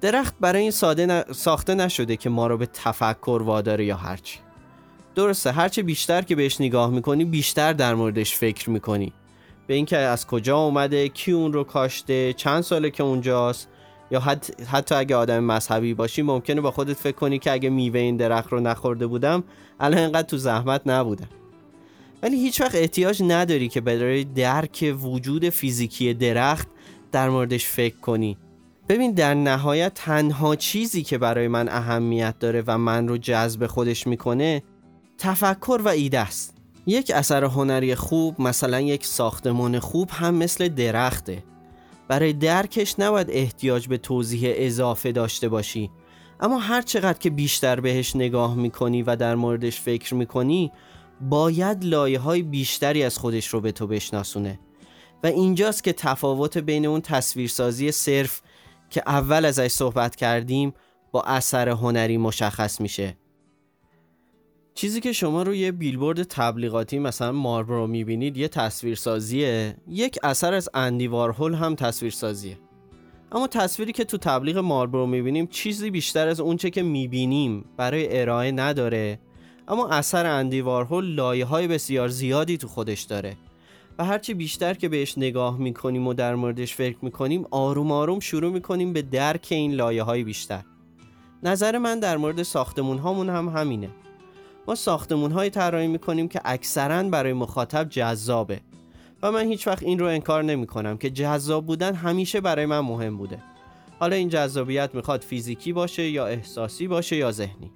درخت 0.00 0.34
برای 0.40 0.62
این 0.62 0.70
ساده 0.70 1.24
ساخته 1.32 1.74
نشده 1.74 2.16
که 2.16 2.30
ما 2.30 2.46
رو 2.46 2.56
به 2.58 2.66
تفکر 2.66 3.42
واداره 3.44 3.84
یا 3.84 3.96
هرچی. 3.96 4.38
درسته 5.14 5.52
هرچه 5.52 5.82
بیشتر 5.82 6.22
که 6.22 6.36
بهش 6.36 6.60
نگاه 6.60 6.90
می‌کنی 6.90 7.24
بیشتر 7.24 7.72
در 7.72 7.94
موردش 7.94 8.34
فکر 8.34 8.70
می‌کنی. 8.70 9.12
به 9.66 9.74
اینکه 9.74 9.96
از 9.96 10.26
کجا 10.26 10.58
اومده 10.58 11.08
کی 11.08 11.32
اون 11.32 11.52
رو 11.52 11.64
کاشته 11.64 12.32
چند 12.32 12.62
ساله 12.62 12.90
که 12.90 13.02
اونجاست 13.02 13.68
یا 14.10 14.20
حتی 14.72 14.94
اگه 14.94 15.16
آدم 15.16 15.44
مذهبی 15.44 15.94
باشی 15.94 16.22
ممکنه 16.22 16.60
با 16.60 16.70
خودت 16.70 16.92
فکر 16.92 17.16
کنی 17.16 17.38
که 17.38 17.52
اگه 17.52 17.70
میوه 17.70 18.00
این 18.00 18.16
درخت 18.16 18.52
رو 18.52 18.60
نخورده 18.60 19.06
بودم 19.06 19.44
الان 19.80 19.98
اینقدر 19.98 20.28
تو 20.28 20.36
زحمت 20.36 20.82
نبودم. 20.86 21.28
ولی 22.22 22.36
هیچ 22.36 22.60
وقت 22.60 22.74
احتیاج 22.74 23.22
نداری 23.22 23.68
که 23.68 23.80
برای 23.80 24.24
درک 24.24 24.94
وجود 25.02 25.48
فیزیکی 25.48 26.14
درخت 26.14 26.68
در 27.12 27.28
موردش 27.28 27.66
فکر 27.66 27.96
کنی. 27.96 28.36
ببین 28.88 29.12
در 29.12 29.34
نهایت 29.34 29.94
تنها 29.94 30.56
چیزی 30.56 31.02
که 31.02 31.18
برای 31.18 31.48
من 31.48 31.68
اهمیت 31.68 32.38
داره 32.38 32.62
و 32.66 32.78
من 32.78 33.08
رو 33.08 33.18
جذب 33.18 33.66
خودش 33.66 34.06
می‌کنه 34.06 34.62
تفکر 35.18 35.80
و 35.84 35.88
ایده 35.88 36.20
است. 36.20 36.54
یک 36.86 37.12
اثر 37.14 37.44
هنری 37.44 37.94
خوب 37.94 38.40
مثلا 38.40 38.80
یک 38.80 39.06
ساختمان 39.06 39.78
خوب 39.78 40.10
هم 40.10 40.34
مثل 40.34 40.68
درخته. 40.68 41.42
برای 42.08 42.32
درکش 42.32 42.94
نباید 42.98 43.30
احتیاج 43.30 43.88
به 43.88 43.98
توضیح 43.98 44.52
اضافه 44.54 45.12
داشته 45.12 45.48
باشی. 45.48 45.90
اما 46.40 46.58
هر 46.58 46.82
چقدر 46.82 47.18
که 47.18 47.30
بیشتر 47.30 47.80
بهش 47.80 48.16
نگاه 48.16 48.54
می‌کنی 48.54 49.02
و 49.02 49.16
در 49.16 49.34
موردش 49.34 49.80
فکر 49.80 50.14
می‌کنی 50.14 50.72
باید 51.20 51.84
لایه 51.84 52.18
های 52.18 52.42
بیشتری 52.42 53.02
از 53.02 53.18
خودش 53.18 53.46
رو 53.46 53.60
به 53.60 53.72
تو 53.72 53.86
بشناسونه. 53.86 54.60
و 55.24 55.26
اینجاست 55.26 55.84
که 55.84 55.92
تفاوت 55.92 56.58
بین 56.58 56.86
اون 56.86 57.00
تصویرسازی 57.00 57.92
صرف 57.92 58.42
که 58.90 59.02
اول 59.06 59.44
ازش 59.44 59.68
صحبت 59.68 60.16
کردیم 60.16 60.74
با 61.12 61.22
اثر 61.22 61.68
هنری 61.68 62.16
مشخص 62.16 62.80
میشه. 62.80 63.16
چیزی 64.74 65.00
که 65.00 65.12
شما 65.12 65.42
رو 65.42 65.54
یه 65.54 65.72
بیلبورد 65.72 66.22
تبلیغاتی 66.22 66.98
مثلا 66.98 67.32
ماربرو 67.32 67.86
می‌بینید 67.86 68.36
یه 68.36 68.48
تصویرسازیه. 68.48 69.76
یک 69.88 70.18
اثر 70.22 70.54
از 70.54 70.68
اندی 70.74 71.06
وارهول 71.06 71.54
هم 71.54 71.74
تصویرسازیه. 71.74 72.58
اما 73.32 73.46
تصویری 73.46 73.92
که 73.92 74.04
تو 74.04 74.18
تبلیغ 74.18 74.58
ماربرو 74.58 75.06
می‌بینیم 75.06 75.46
چیزی 75.46 75.90
بیشتر 75.90 76.28
از 76.28 76.40
اونچه 76.40 76.70
که 76.70 76.82
می‌بینیم 76.82 77.64
برای 77.76 78.20
ارائه 78.20 78.52
نداره. 78.52 79.20
اما 79.68 79.88
اثر 79.88 80.26
اندی 80.26 80.60
وارهول 80.60 81.14
لایه 81.14 81.44
های 81.44 81.68
بسیار 81.68 82.08
زیادی 82.08 82.56
تو 82.56 82.68
خودش 82.68 83.02
داره. 83.02 83.36
و 83.98 84.04
هرچی 84.04 84.34
بیشتر 84.34 84.74
که 84.74 84.88
بهش 84.88 85.18
نگاه 85.18 85.58
می‌کنیم 85.58 86.06
و 86.06 86.14
در 86.14 86.34
موردش 86.34 86.74
فکر 86.74 86.96
می‌کنیم 87.02 87.46
آروم 87.50 87.92
آروم 87.92 88.20
شروع 88.20 88.52
می‌کنیم 88.52 88.92
به 88.92 89.02
درک 89.02 89.46
این 89.50 89.74
لایه 89.74 90.02
های 90.02 90.24
بیشتر. 90.24 90.62
نظر 91.42 91.78
من 91.78 92.00
در 92.00 92.16
مورد 92.16 92.42
ساختمون 92.42 92.98
هامون 92.98 93.28
هم 93.28 93.48
همینه. 93.48 93.88
ما 94.68 94.74
ساختمون 94.74 95.32
های 95.32 95.50
طراحی 95.50 95.86
می‌کنیم 95.86 96.28
که 96.28 96.40
اکثرا 96.44 97.02
برای 97.02 97.32
مخاطب 97.32 97.88
جذابه. 97.88 98.60
و 99.22 99.32
من 99.32 99.46
هیچ 99.46 99.66
وقت 99.66 99.82
این 99.82 99.98
رو 99.98 100.06
انکار 100.06 100.42
نمی 100.42 100.66
کنم 100.66 100.96
که 100.96 101.10
جذاب 101.10 101.66
بودن 101.66 101.94
همیشه 101.94 102.40
برای 102.40 102.66
من 102.66 102.80
مهم 102.80 103.16
بوده. 103.16 103.42
حالا 103.98 104.16
این 104.16 104.28
جذابیت 104.28 104.94
می‌خواد 104.94 105.20
فیزیکی 105.20 105.72
باشه 105.72 106.08
یا 106.08 106.26
احساسی 106.26 106.88
باشه 106.88 107.16
یا 107.16 107.32
ذهنی. 107.32 107.70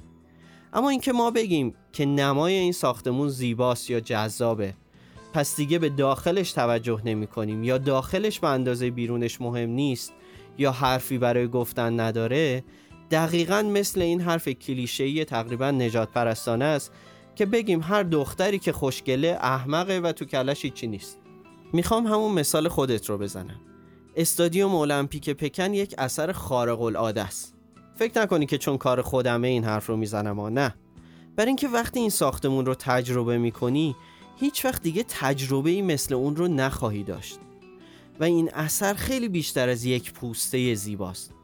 اما 0.72 0.88
اینکه 0.90 1.12
ما 1.12 1.30
بگیم 1.30 1.74
که 1.92 2.06
نمای 2.06 2.54
این 2.54 2.72
ساختمون 2.72 3.28
زیباست 3.28 3.90
یا 3.90 4.00
جذابه 4.00 4.74
پس 5.32 5.56
دیگه 5.56 5.78
به 5.78 5.88
داخلش 5.88 6.52
توجه 6.52 7.00
نمی 7.04 7.26
کنیم 7.26 7.64
یا 7.64 7.78
داخلش 7.78 8.40
به 8.40 8.48
اندازه 8.48 8.90
بیرونش 8.90 9.40
مهم 9.40 9.70
نیست 9.70 10.12
یا 10.58 10.72
حرفی 10.72 11.18
برای 11.18 11.48
گفتن 11.48 12.00
نداره 12.00 12.64
دقیقا 13.10 13.62
مثل 13.62 14.00
این 14.00 14.20
حرف 14.20 14.48
کلیشه‌ای 14.48 15.24
تقریبا 15.24 15.70
نجات 15.70 16.10
پرستانه 16.10 16.64
است 16.64 16.92
که 17.34 17.46
بگیم 17.46 17.82
هر 17.82 18.02
دختری 18.02 18.58
که 18.58 18.72
خوشگله 18.72 19.38
احمقه 19.40 19.98
و 19.98 20.12
تو 20.12 20.24
کلش 20.24 20.64
هیچی 20.64 20.86
نیست. 20.86 21.18
می‌خوام 21.72 22.06
همون 22.06 22.32
مثال 22.32 22.68
خودت 22.68 23.10
رو 23.10 23.18
بزنم. 23.18 23.60
استادیوم 24.16 24.74
المپیک 24.74 25.30
پکن 25.30 25.74
یک 25.74 25.94
اثر 25.98 26.32
خارق 26.32 26.82
العاده 26.82 27.22
است. 27.22 27.59
فکر 28.00 28.22
نکنی 28.22 28.46
که 28.46 28.58
چون 28.58 28.78
کار 28.78 29.02
خودمه 29.02 29.48
این 29.48 29.64
حرف 29.64 29.86
رو 29.86 29.96
می‌زنم 29.96 30.40
ها 30.40 30.48
نه. 30.48 30.74
بر 31.36 31.46
اینکه 31.46 31.68
وقتی 31.68 32.00
این 32.00 32.10
ساختمون 32.10 32.66
رو 32.66 32.74
تجربه 32.74 33.38
می‌کنی 33.38 33.96
هیچ 34.36 34.64
وقت 34.64 34.82
دیگه 34.82 35.04
تجربه 35.08 35.70
ای 35.70 35.82
مثل 35.82 36.14
اون 36.14 36.36
رو 36.36 36.48
نخواهی 36.48 37.02
داشت. 37.02 37.38
و 38.20 38.24
این 38.24 38.50
اثر 38.54 38.94
خیلی 38.94 39.28
بیشتر 39.28 39.68
از 39.68 39.84
یک 39.84 40.12
پوسته 40.12 40.74
زیباست. 40.74 41.34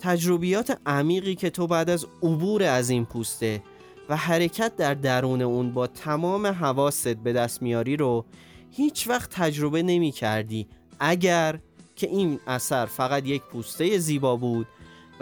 تجربیات 0.00 0.78
عمیقی 0.86 1.34
که 1.34 1.50
تو 1.50 1.66
بعد 1.66 1.90
از 1.90 2.06
عبور 2.22 2.62
از 2.62 2.90
این 2.90 3.04
پوسته 3.04 3.62
و 4.08 4.16
حرکت 4.16 4.76
در 4.76 4.94
درون 4.94 5.42
اون 5.42 5.72
با 5.72 5.86
تمام 5.86 6.46
حواست 6.46 7.08
به 7.08 7.32
دست 7.32 7.62
میاری 7.62 7.96
رو 7.96 8.24
هیچ 8.70 9.08
وقت 9.08 9.30
تجربه 9.30 9.82
نمی 9.82 10.10
کردی 10.10 10.68
اگر 11.00 11.58
که 11.96 12.06
این 12.06 12.40
اثر 12.46 12.86
فقط 12.86 13.26
یک 13.26 13.42
پوسته 13.42 13.98
زیبا 13.98 14.36
بود 14.36 14.66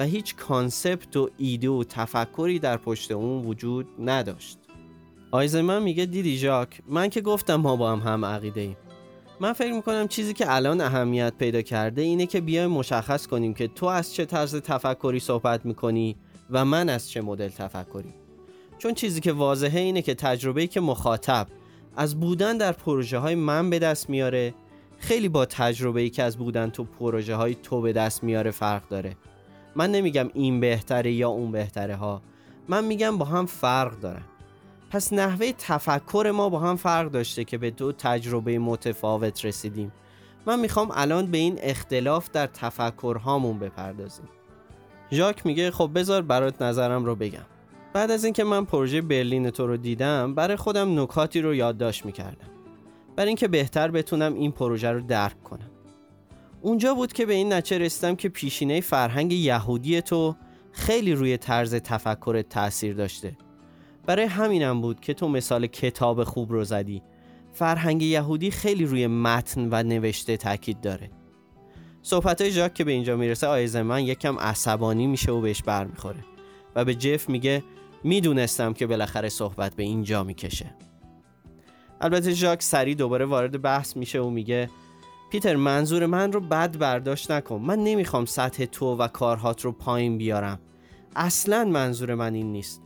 و 0.01 0.03
هیچ 0.03 0.37
concept 0.37 1.17
و 1.17 1.31
ایده 1.39 1.69
و 1.69 1.85
تفکری 1.85 2.59
در 2.59 2.77
پشت 2.77 3.13
اون 3.13 3.45
وجود 3.45 3.87
نداشت. 3.99 4.59
آیزمن 5.31 5.83
میگه 5.83 6.07
دیدی 6.07 6.37
ژاک 6.37 6.81
من 6.89 7.09
که 7.09 7.21
گفتم 7.21 7.55
ما 7.55 7.77
با 7.77 7.93
هم 7.93 7.99
هم 7.99 8.25
عقیده 8.25 8.61
ایم 8.61 8.77
من 9.41 9.53
فکر 9.53 9.73
می‌کنم 9.73 10.09
چیزی 10.09 10.35
که 10.35 10.55
الان 10.55 10.81
اهمیت 10.81 11.33
پیدا 11.39 11.63
کرده 11.63 12.03
اینه 12.03 12.27
که 12.27 12.41
بیایم 12.41 12.71
مشخص 12.71 13.27
کنیم 13.27 13.55
که 13.55 13.69
تو 13.69 13.87
از 13.87 14.15
چه 14.15 14.25
طرز 14.25 14.57
تفکری 14.57 15.21
صحبت 15.21 15.67
می‌کنی 15.67 16.17
و 16.51 16.65
من 16.65 16.89
از 16.89 17.11
چه 17.11 17.21
مدل 17.21 17.49
تفکری. 17.49 18.15
چون 18.79 18.95
چیزی 18.95 19.21
که 19.21 19.33
واضحه 19.33 19.81
اینه 19.81 20.03
که 20.03 20.15
تجربه‌ای 20.15 20.67
که 20.67 20.81
مخاطب 20.81 21.47
از 21.97 22.21
بودن 22.21 22.57
در 22.57 22.73
پروژه 22.73 23.19
های 23.19 23.35
من 23.35 23.71
به 23.71 23.79
دست 23.79 24.11
میاره 24.11 24.55
خیلی 24.99 25.29
با 25.29 25.47
تجربه 25.47 26.01
ای 26.01 26.11
که 26.11 26.23
از 26.23 26.37
بودن 26.37 26.71
تو 26.71 26.85
پروژه 26.85 27.35
های 27.35 27.55
تو 27.55 27.81
به 27.81 27.93
دست 27.93 28.25
میاره 28.25 28.51
فرق 28.51 28.89
داره. 28.89 29.17
من 29.77 29.91
نمیگم 29.91 30.31
این 30.35 30.61
بهتره 30.61 31.13
یا 31.13 31.29
اون 31.29 31.53
بهتره 31.53 31.97
ها. 31.97 32.23
من 32.69 32.85
میگم 32.85 33.19
با 33.19 33.25
هم 33.25 33.47
فرق 33.47 34.01
دارن. 34.01 34.23
پس 34.91 35.13
نحوه 35.13 35.53
تفکر 35.53 36.33
ما 36.35 36.49
با 36.49 36.59
هم 36.59 36.77
فرق 36.77 37.11
داشته 37.11 37.45
که 37.45 37.59
به 37.59 37.71
دو 37.71 37.93
تجربه 37.93 38.59
متفاوت 38.59 39.45
رسیدیم. 39.45 39.93
من 40.47 40.61
می‌خوام 40.61 40.89
الان 40.95 41.27
به 41.27 41.39
این 41.39 41.59
اختلاف 41.63 42.31
در 42.31 42.47
تفکرهامون 42.47 43.59
بپردازیم. 43.59 44.29
ژاک 45.13 45.47
میگه 45.47 45.71
خب 45.71 45.91
بذار 45.95 46.23
برات 46.23 46.63
نظرم 46.63 47.05
رو 47.05 47.15
بگم. 47.15 47.47
بعد 47.93 48.11
از 48.11 48.25
اینکه 48.25 48.45
من 48.45 48.65
پروژه 48.65 49.01
برلین 49.01 49.51
تو 49.51 49.67
رو 49.67 49.77
دیدم 49.77 50.35
برای 50.35 50.57
خودم 50.57 51.01
نکاتی 51.01 51.41
رو 51.41 51.55
یادداشت 51.55 52.07
می‌کردم. 52.07 52.51
برای 53.17 53.29
اینکه 53.29 53.49
بهتر 53.49 53.91
بتونم 53.91 54.35
این 54.35 54.53
پروژه 54.53 54.91
رو 54.91 55.01
درک 55.01 55.43
کنم. 55.43 55.70
اونجا 56.63 56.95
بود 56.95 57.13
که 57.13 57.27
به 57.27 57.35
این 57.35 57.53
نچه 57.53 57.79
رسیدم 57.79 58.17
که 58.17 58.29
پیشینه 58.29 58.81
فرهنگ 58.81 59.33
یهودی 59.33 60.03
تو 60.03 60.37
خیلی 60.73 61.13
روی 61.13 61.37
طرز 61.37 61.75
تفکرت 61.75 62.49
تاثیر 62.49 62.95
داشته. 62.95 63.37
برای 64.07 64.25
همینم 64.25 64.81
بود 64.81 65.01
که 65.01 65.15
تو 65.15 65.29
مثال 65.29 65.67
کتاب 65.67 66.25
خوب 66.25 66.53
رو 66.53 66.65
زدی. 66.65 67.03
فرهنگ 67.53 68.03
یهودی 68.03 68.51
خیلی 68.51 68.85
روی 68.85 69.07
متن 69.07 69.69
و 69.71 69.83
نوشته 69.83 70.37
تاکید 70.37 70.81
داره. 70.81 71.11
صحبت 72.03 72.41
های 72.41 72.51
ژاک 72.51 72.75
که 72.75 72.85
به 72.85 72.93
اینجا 72.93 73.17
می‌رسه 73.17 73.47
آیزمن 73.47 74.05
یکم 74.05 74.39
عصبانی 74.39 75.07
میشه 75.07 75.33
و 75.33 75.41
بهش 75.41 75.63
برمیخوره 75.63 76.25
و 76.77 76.85
به 76.85 76.95
جف 76.95 77.29
میگه 77.29 77.63
می‌دونستم 78.05 78.73
که 78.73 78.87
بالاخره 78.87 79.29
صحبت 79.29 79.75
به 79.75 79.83
اینجا 79.83 80.25
می‌کشه. 80.25 80.75
البته 82.01 82.33
ژاک 82.33 82.63
سری 82.63 82.95
دوباره 82.95 83.25
وارد 83.25 83.63
بحث 83.63 83.97
میشه 83.97 84.21
و 84.21 84.31
میگه 84.31 84.71
پیتر 85.31 85.57
منظور 85.57 86.07
من 86.07 86.33
رو 86.33 86.41
بد 86.41 86.79
برداشت 86.79 87.31
نکن. 87.31 87.57
من 87.57 87.79
نمی‌خوام 87.79 88.25
سطح 88.25 88.65
تو 88.65 88.97
و 88.97 89.09
کارهات 89.09 89.65
رو 89.65 89.73
پایین 89.73 90.19
بیارم. 90.19 90.61
اصلا 91.17 91.65
منظور 91.65 92.15
من 92.15 92.35
این 92.35 92.53
نیست. 92.53 92.83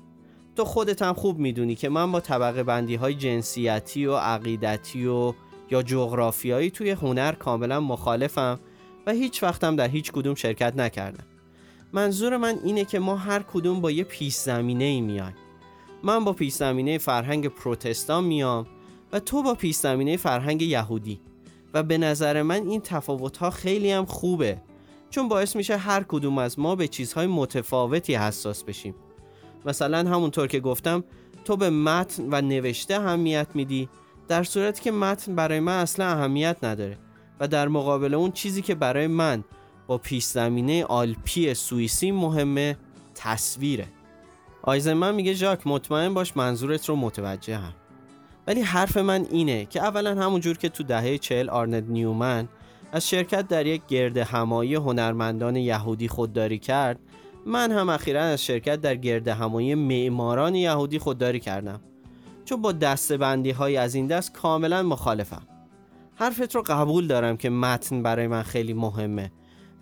تو 0.57 0.65
خودت 0.65 1.03
هم 1.03 1.15
خوب 1.15 1.39
می‌دونی 1.39 1.75
که 1.75 1.89
من 1.89 2.13
با 2.13 2.21
طبقه 2.21 2.63
بندی 2.63 2.95
های 2.95 3.15
جنسیتی 3.15 4.07
و 4.07 4.17
عقیدتی 4.17 5.07
و 5.07 5.35
یا 5.71 5.83
جغرافیایی 5.83 6.71
توی 6.71 6.91
هنر 6.91 7.33
کاملا 7.33 7.81
مخالفم 7.81 8.61
و 9.07 9.13
هیچ 9.13 9.43
وقتم 9.43 9.77
در 9.77 9.89
هیچ 9.89 10.13
کدوم 10.13 10.35
شرکت 10.35 10.77
نکردم. 10.77 11.25
منظور 11.93 12.37
من 12.37 12.59
اینه 12.65 12.85
که 12.85 12.99
ما 12.99 13.17
هر 13.17 13.43
کدوم 13.43 13.81
با 13.81 13.91
یه 13.91 14.05
پیش 14.05 14.35
زمینه 14.35 14.85
ای 14.85 15.01
میایم. 15.01 15.35
من 16.03 16.25
با 16.25 16.33
پیش 16.33 16.53
زمینه 16.53 16.99
فرهنگ 16.99 17.49
پروتستان 17.49 18.25
میام 18.25 18.67
و 19.13 19.21
تو 19.21 19.43
با 19.43 19.55
پیش 19.55 19.77
زمینه 19.77 20.17
فرهنگ 20.17 20.63
یهودی. 20.63 21.21
و 21.75 21.83
به 21.83 21.99
نظر 21.99 22.43
من 22.43 22.67
این 22.67 22.81
تفاوت 22.81 23.37
ها 23.37 23.51
خیلی 23.51 23.91
هم 23.91 24.05
خوبه 24.05 24.63
چون 25.11 25.29
باعث 25.29 25.57
میشه 25.57 25.77
هر 25.77 26.03
کدوم 26.03 26.39
از 26.39 26.59
ما 26.59 26.77
به 26.77 26.89
چیزهای 26.89 27.27
متفاوتی 27.27 28.15
حساس 28.15 28.65
بشیم. 28.65 28.95
مثلا 29.67 29.99
همونطور 30.11 30.47
که 30.47 30.61
گفتم 30.61 31.05
تو 31.45 31.57
به 31.57 31.71
متن 31.71 32.29
و 32.31 32.41
نوشته 32.41 32.95
اهمیت 32.95 33.47
میدی 33.55 33.89
در 34.29 34.43
صورتی 34.43 34.83
که 34.83 34.91
متن 34.91 35.35
برای 35.35 35.61
من 35.61 35.79
اصلا 35.79 36.07
اهمیت 36.07 36.57
نداره 36.63 36.99
و 37.41 37.49
در 37.49 37.69
مقابل 37.69 38.15
اون 38.15 38.33
چیزی 38.33 38.63
که 38.63 38.75
برای 38.75 39.07
من 39.07 39.45
با 39.87 39.99
پیش 39.99 40.25
زمینه 40.25 40.85
آلپی 40.85 41.55
سوئیسی 41.55 42.11
مهمه 42.11 42.77
تصویره. 43.15 43.87
آیزنمن 44.63 45.15
میگه 45.15 45.33
ژاک 45.33 45.67
مطمئن 45.67 46.15
باش 46.15 46.37
منظورت 46.37 46.89
رو 46.89 46.97
متوجه 46.97 47.57
هم 47.57 47.75
ولی 48.47 48.61
حرف 48.61 48.97
من 48.97 49.27
اینه 49.31 49.65
که 49.65 49.83
اولا 49.83 50.15
همونجور 50.15 50.59
که 50.59 50.69
تو 50.69 50.83
دهه 50.83 51.19
چهل 51.19 51.51
آرند 51.51 51.91
نیومن 51.91 52.49
از 52.93 53.09
شرکت 53.09 53.49
در 53.49 53.67
یک 53.67 53.83
گرد 53.89 54.17
همایی 54.17 54.75
هنرمندان 54.75 55.57
یهودی 55.57 56.09
خودداری 56.09 56.59
کرد 56.59 56.99
من 57.47 57.73
هم 57.73 57.89
اخیرا 57.89 58.23
از 58.23 58.45
شرکت 58.45 58.81
در 58.81 58.95
گرد 58.95 59.29
همایی 59.29 59.75
معماران 59.75 60.55
یهودی 60.55 60.99
خودداری 60.99 61.41
کردم. 61.41 61.81
چون 62.45 62.63
با 62.63 62.73
دستبندی 62.73 63.51
های 63.51 63.77
از 63.77 63.95
این 63.95 64.07
دست 64.07 64.33
کاملا 64.33 64.83
مخالفم. 64.83 65.43
حرفت 66.15 66.55
رو 66.55 66.63
قبول 66.67 67.07
دارم 67.07 67.37
که 67.37 67.51
متن 67.51 68.03
برای 68.03 68.27
من 68.27 68.43
خیلی 68.43 68.75
مهمه 68.75 69.33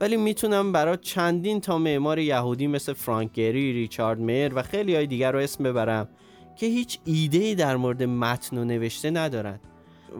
ولی 0.01 0.16
می‌تونم 0.16 0.72
برای 0.72 0.96
چندین 0.96 1.61
تا 1.61 1.79
معمار 1.79 2.18
یهودی 2.18 2.66
مثل 2.66 2.92
فرانک 2.92 3.33
گری، 3.33 3.72
ریچارد 3.72 4.18
میر 4.18 4.55
و 4.55 4.62
خیلی 4.62 4.94
های 4.94 5.07
دیگر 5.07 5.33
رو 5.33 5.38
اسم 5.38 5.64
ببرم 5.64 6.09
که 6.57 6.67
هیچ 6.67 6.99
ایده 7.05 7.55
در 7.55 7.77
مورد 7.77 8.03
متن 8.03 8.59
و 8.59 8.65
نوشته 8.65 9.11
ندارن. 9.11 9.61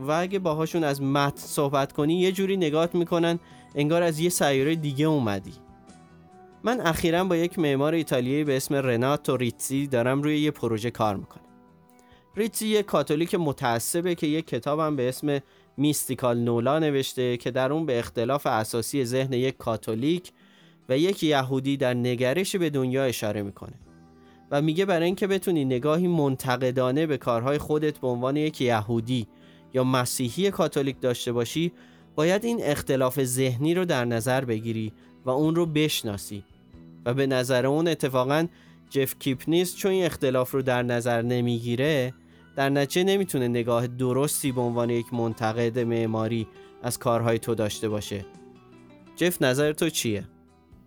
و 0.07 0.11
اگه 0.11 0.39
باهاشون 0.39 0.85
از 0.85 1.03
متن 1.03 1.37
صحبت 1.37 1.93
کنی 1.93 2.15
یه 2.15 2.33
جوری 2.33 2.57
نگات 2.57 2.95
می‌کنن 2.95 3.39
انگار 3.75 4.03
از 4.03 4.19
یه 4.19 4.29
سیاره 4.29 4.75
دیگه 4.75 5.05
اومدی. 5.05 5.53
من 6.65 6.81
اخیرا 6.81 7.25
با 7.25 7.37
یک 7.37 7.59
معمار 7.59 7.95
ایتالیایی 7.95 8.45
به 8.45 8.57
اسم 8.57 8.75
رناتو 8.75 9.37
ریتزی 9.37 9.87
دارم 9.87 10.23
روی 10.23 10.39
یه 10.39 10.51
پروژه 10.51 10.91
کار 10.91 11.17
می‌کنم. 11.17 11.43
ریتزی 12.37 12.69
یه 12.69 12.83
کاتولیک 12.83 13.35
متعصبه 13.35 14.15
که 14.15 14.27
یک 14.27 14.47
کتابم 14.47 14.97
به 14.97 15.09
اسم 15.09 15.41
میستیکال 15.77 16.39
نولا 16.39 16.79
نوشته 16.79 17.37
که 17.37 17.51
در 17.51 17.73
اون 17.73 17.87
به 17.87 17.99
اختلاف 17.99 18.47
اساسی 18.47 19.05
ذهن 19.05 19.33
یک 19.33 19.57
کاتولیک 19.57 20.33
و 20.89 20.99
یک 20.99 21.23
یهودی 21.23 21.77
در 21.77 21.95
نگرش 21.95 22.57
به 22.57 22.71
دنیا 22.71 23.05
اشاره 23.05 23.43
می‌کنه. 23.43 23.75
و 24.53 24.63
میگه 24.63 24.85
برای 24.85 25.07
اینکه 25.07 25.27
بتونی 25.27 25.65
نگاهی 25.65 26.09
منتقدانه 26.09 27.07
به 27.07 27.19
کارهای 27.19 27.59
خودت 27.59 27.99
به 27.99 28.07
عنوان 28.07 28.37
یک 28.37 28.61
یهودی 28.61 29.27
یا 29.75 29.85
مسیحی 29.85 30.51
کاتولیک 30.51 31.01
داشته 31.01 31.33
باشی 31.33 31.73
باید 32.15 32.45
این 32.45 32.61
اختلاف 32.63 33.25
ذهنی 33.25 33.75
رو 33.75 33.85
در 33.85 34.05
نظر 34.05 34.45
بگیری 34.45 34.93
و 35.25 35.31
اون 35.31 35.55
رو 35.55 35.67
بشناسی 35.67 36.45
و 37.05 37.15
به 37.15 37.27
نظر 37.27 37.67
اون 37.67 37.89
اتفاقا 37.89 38.47
جف 38.91 39.15
کیپنیس 39.19 39.77
چون 39.77 39.91
این 39.91 40.05
اختلاف 40.05 40.51
رو 40.51 40.63
در 40.63 40.83
نظر 40.83 41.23
نمی‌گیره 41.23 42.15
در 42.57 42.69
نتیجه 42.69 43.05
نمی‌تونه 43.05 43.49
نگاه 43.49 43.87
درستی 43.87 44.53
به 44.53 44.61
عنوان 44.61 44.91
یک 44.91 45.15
منتقد 45.15 45.79
معماری 45.79 46.47
از 46.83 46.99
کارهای 46.99 47.39
تو 47.39 47.55
داشته 47.55 47.89
باشه 47.89 48.27
جف 49.17 49.43
نظر 49.43 49.73
تو 49.73 49.91
چیه؟ 49.91 50.25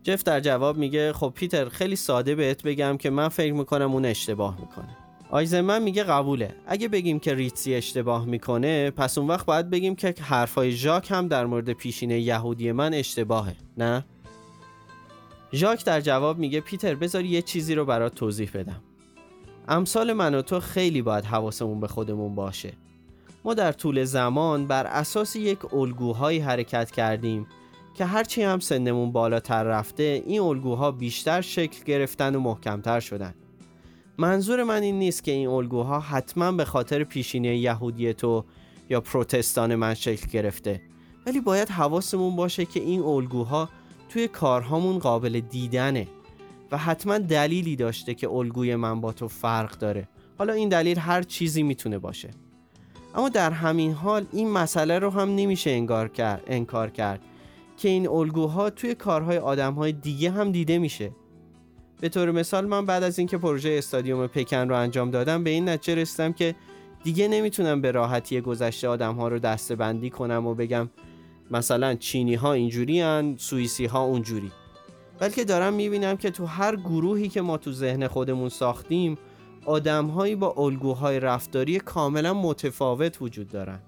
جف 0.06 0.24
در 0.24 0.40
جواب 0.40 0.78
میگه 0.78 1.14
خب 1.14 1.34
پیتر 1.36 1.70
خیلی 1.70 1.96
ساده 1.96 2.36
بهت 2.36 2.64
بگم 2.64 2.98
که 2.98 3.10
من 3.10 3.30
فکر 3.30 3.54
می‌کنم 3.54 3.92
اون 3.92 4.06
اشتباه 4.06 4.58
می‌کنه. 4.60 4.98
آیزمن 5.30 5.82
میگه 5.82 6.04
قبوله. 6.04 6.56
اگه 6.68 6.88
بگیم 6.88 7.20
که 7.20 7.34
ریتسی 7.34 7.76
اشتباه 7.76 8.26
می‌کنه 8.26 8.92
پس 8.92 9.18
اون 9.18 9.28
وقت 9.28 9.46
باید 9.46 9.70
بگیم 9.70 9.96
که 9.96 10.16
حرفای 10.22 10.72
ژاک 10.72 11.12
هم 11.12 11.28
در 11.28 11.46
مورد 11.46 11.74
پیشینه 11.74 12.20
یهودی 12.20 12.72
من 12.72 12.94
اشتباهه 12.94 13.56
نه؟ 13.78 14.06
ژاک 15.54 15.86
در 15.86 16.02
جواب 16.02 16.38
میگه 16.38 16.62
پیتر 16.62 16.96
بذار 16.96 17.26
یه 17.26 17.42
چیزی 17.42 17.76
رو 17.76 17.86
برات 17.86 18.16
توضیح 18.16 18.50
بدم. 18.54 18.82
امثال 19.68 20.14
من 20.14 20.36
و 20.36 20.42
تو 20.42 20.60
خیلی 20.60 21.02
باید 21.02 21.26
حواسمون 21.26 21.80
به 21.80 21.88
خودمون 21.88 22.36
باشه. 22.36 22.74
ما 23.46 23.54
در 23.54 23.72
طول 23.72 24.04
زمان 24.04 24.68
بر 24.68 24.88
اساس 24.88 25.36
یک 25.36 25.74
الگوهایی 25.74 26.40
حرکت 26.40 26.92
کردیم 26.92 27.48
که 27.96 28.06
هرچی 28.06 28.44
هم 28.44 28.60
سنمون 28.60 29.12
بالاتر 29.12 29.64
رفته 29.64 30.24
این 30.26 30.42
الگوها 30.42 30.92
بیشتر 30.92 31.42
شکل 31.42 31.84
گرفتن 31.84 32.36
و 32.36 32.40
محکمتر 32.40 33.00
شدن. 33.00 33.34
منظور 34.18 34.64
من 34.64 34.82
این 34.82 35.00
نیست 35.00 35.24
که 35.24 35.32
این 35.32 35.48
الگوها 35.48 36.00
حتما 36.00 36.52
به 36.52 36.66
خاطر 36.66 37.04
پیشینه 37.04 37.58
یهودی 37.58 38.14
تو 38.14 38.46
یا 38.90 39.02
پروتستان 39.02 39.76
من 39.76 39.94
شکل 39.94 40.28
گرفته. 40.28 40.82
ولی 41.26 41.42
باید 41.42 41.70
حواسمون 41.70 42.36
باشه 42.36 42.66
که 42.66 42.80
این 42.80 43.02
الگوها 43.02 43.70
توی 44.10 44.28
کارهامون 44.28 45.00
قابل 45.00 45.40
دیدنه 45.40 46.08
و 46.72 46.78
حتما 46.78 47.18
دلیلی 47.18 47.76
داشته 47.76 48.14
که 48.14 48.30
الگوی 48.30 48.76
من 48.76 49.02
با 49.02 49.12
تو 49.12 49.28
فرق 49.28 49.78
داره. 49.78 50.08
حالا 50.38 50.54
این 50.54 50.70
دلیل 50.70 51.00
هر 51.00 51.22
چیزی 51.22 51.64
می‌تونه 51.64 52.00
باشه. 52.00 52.30
اما 53.16 53.30
در 53.30 53.52
همین 53.52 53.92
حال 53.92 54.26
این 54.32 54.52
مسئله 54.52 55.00
رو 55.00 55.10
هم 55.10 55.36
نمیشه 55.36 55.72
انکار 55.72 56.08
کرد 56.08 56.44
انکار 56.48 56.90
کرد. 56.90 57.20
که 57.78 57.90
این 57.90 58.08
الگوها 58.08 58.70
توی 58.70 58.96
کارهای 58.96 59.38
آدمهای 59.38 59.92
دیگه 59.92 60.32
هم 60.32 60.52
دیده 60.52 60.78
میشه. 60.78 61.12
به 62.02 62.10
طور 62.10 62.32
مثال 62.32 62.66
من 62.66 62.86
بعد 62.86 63.04
از 63.04 63.20
اینکه 63.20 63.38
پروژه 63.38 63.70
استادیوم 63.78 64.28
پکن 64.28 64.70
رو 64.70 64.76
انجام 64.76 65.12
دادم 65.12 65.44
به 65.44 65.50
این 65.50 65.70
نتیجه 65.70 66.02
رسیدم 66.02 66.34
که 66.34 66.56
دیگه 67.04 67.28
نمی‌تونم 67.28 67.82
به 67.82 67.92
راحتی 67.92 68.42
گذشته 68.42 68.88
آدم 68.88 69.16
ها 69.16 69.28
رو 69.28 69.40
دسته 69.40 69.76
بندی 69.76 70.10
کنم 70.10 70.48
و 70.48 70.56
بگم 70.56 70.90
مثلا 71.52 71.96
چینی 71.96 72.36
ها 72.36 72.54
اینجوری 72.54 73.02
هن 73.02 73.36
سوئیسی 73.38 73.86
ها 73.86 74.04
اونجوری. 74.04 74.52
بلکه 75.20 75.44
دارم 75.44 75.74
می‌بینم 75.74 76.18
که 76.18 76.32
تو 76.32 76.46
هر 76.46 76.76
گروهی 76.76 77.30
که 77.30 77.42
ما 77.42 77.58
تو 77.58 77.72
ذهن 77.72 78.08
خودمون 78.08 78.50
ساختیم 78.50 79.18
آدمهایی 79.66 80.36
با 80.36 80.54
الگوهای 80.58 81.20
رفتاری 81.20 81.80
کاملا 81.80 82.34
متفاوت 82.34 83.22
وجود 83.22 83.50
دارن. 83.50 83.80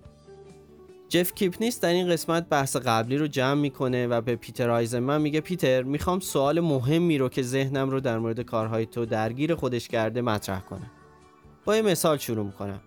جف 1.10 1.34
کیپنیس 1.34 1.80
در 1.80 1.90
این 1.90 2.10
قسمت 2.10 2.50
بحث 2.50 2.76
قبلی 2.76 3.18
رو 3.18 3.28
جمع 3.28 3.62
می‌کنه 3.62 4.08
و 4.08 4.22
به 4.22 4.36
پیتر 4.36 4.70
آیزمن 4.70 5.22
میگه 5.22 5.42
پیتر 5.42 5.84
می‌خوام 5.84 6.20
سوال 6.20 6.60
مهمی 6.60 7.18
رو 7.18 7.30
که 7.30 7.42
ذهنم 7.42 7.90
رو 7.90 8.00
در 8.00 8.20
مورد 8.20 8.42
کارهای 8.42 8.86
تو 8.86 9.06
درگیر 9.06 9.56
خودش 9.56 9.88
کرده 9.88 10.22
مطرح 10.22 10.60
کنم. 10.60 10.92
با 11.66 11.76
یه 11.76 11.82
مثال 11.82 12.18
شروع 12.18 12.46
می‌کنم. 12.46 12.82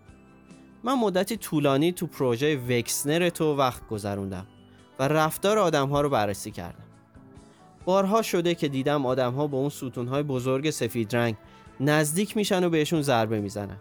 من 0.85 0.95
مدتی 0.95 1.37
طولانی 1.37 1.93
تو 1.93 2.07
پروژه 2.07 2.57
وکسنر 2.57 3.29
تو 3.29 3.57
وقت 3.57 3.89
گذروندم 3.89 4.47
و 4.99 5.09
رفتار 5.09 5.59
آدم 5.59 5.89
ها 5.89 6.01
رو 6.01 6.11
بررسی 6.11 6.51
کردم. 6.51 6.85
بارها 7.85 8.23
شده 8.23 8.55
که 8.55 8.69
دیدم 8.69 9.07
آدم 9.07 9.33
ها 9.33 9.47
با 9.47 9.59
اون 9.59 9.69
ستون 9.69 10.09
های 10.09 10.23
بزرگ 10.23 10.71
سفید 10.71 11.17
رنگ 11.17 11.37
نزدیک 11.81 12.37
میشن 12.37 12.65
و 12.65 12.71
بهشون 12.71 13.03
ضربه 13.03 13.41
می‌زنن. 13.41 13.77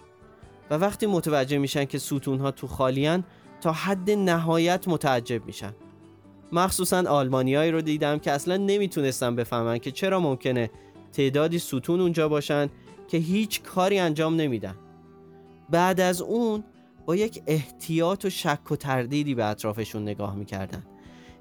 و 0.69 0.75
وقتی 0.75 1.05
متوجه 1.05 1.57
میشن 1.57 1.85
که 1.85 1.97
ستون 1.97 2.39
ها 2.39 2.51
تو 2.51 2.67
خالیان 2.67 3.23
تا 3.61 3.71
حد 3.71 4.11
نهایت 4.11 4.87
متعجب 4.87 5.45
میشن. 5.45 5.73
مخصوصا 6.51 7.03
آلمانیایی 7.07 7.71
رو 7.71 7.81
دیدم 7.81 8.19
که 8.19 8.31
اصلا 8.31 8.57
نمی‌تونستن 8.57 9.35
بفهمن 9.35 9.77
که 9.77 9.91
چرا 9.91 10.19
ممکنه 10.19 10.69
تعدادی 11.13 11.59
ستون 11.59 12.01
اونجا 12.01 12.29
باشن 12.29 12.69
که 13.07 13.17
هیچ 13.17 13.61
کاری 13.61 13.99
انجام 13.99 14.35
نمیدن. 14.35 14.75
بعد 15.69 15.99
از 15.99 16.21
اون 16.21 16.63
با 17.05 17.15
یک 17.15 17.41
احتیاط 17.47 18.25
و 18.25 18.29
شک 18.29 18.71
و 18.71 18.75
تردیدی 18.75 19.35
به 19.35 19.45
اطرافشون 19.45 20.01
نگاه 20.01 20.35
می‌کردن. 20.35 20.85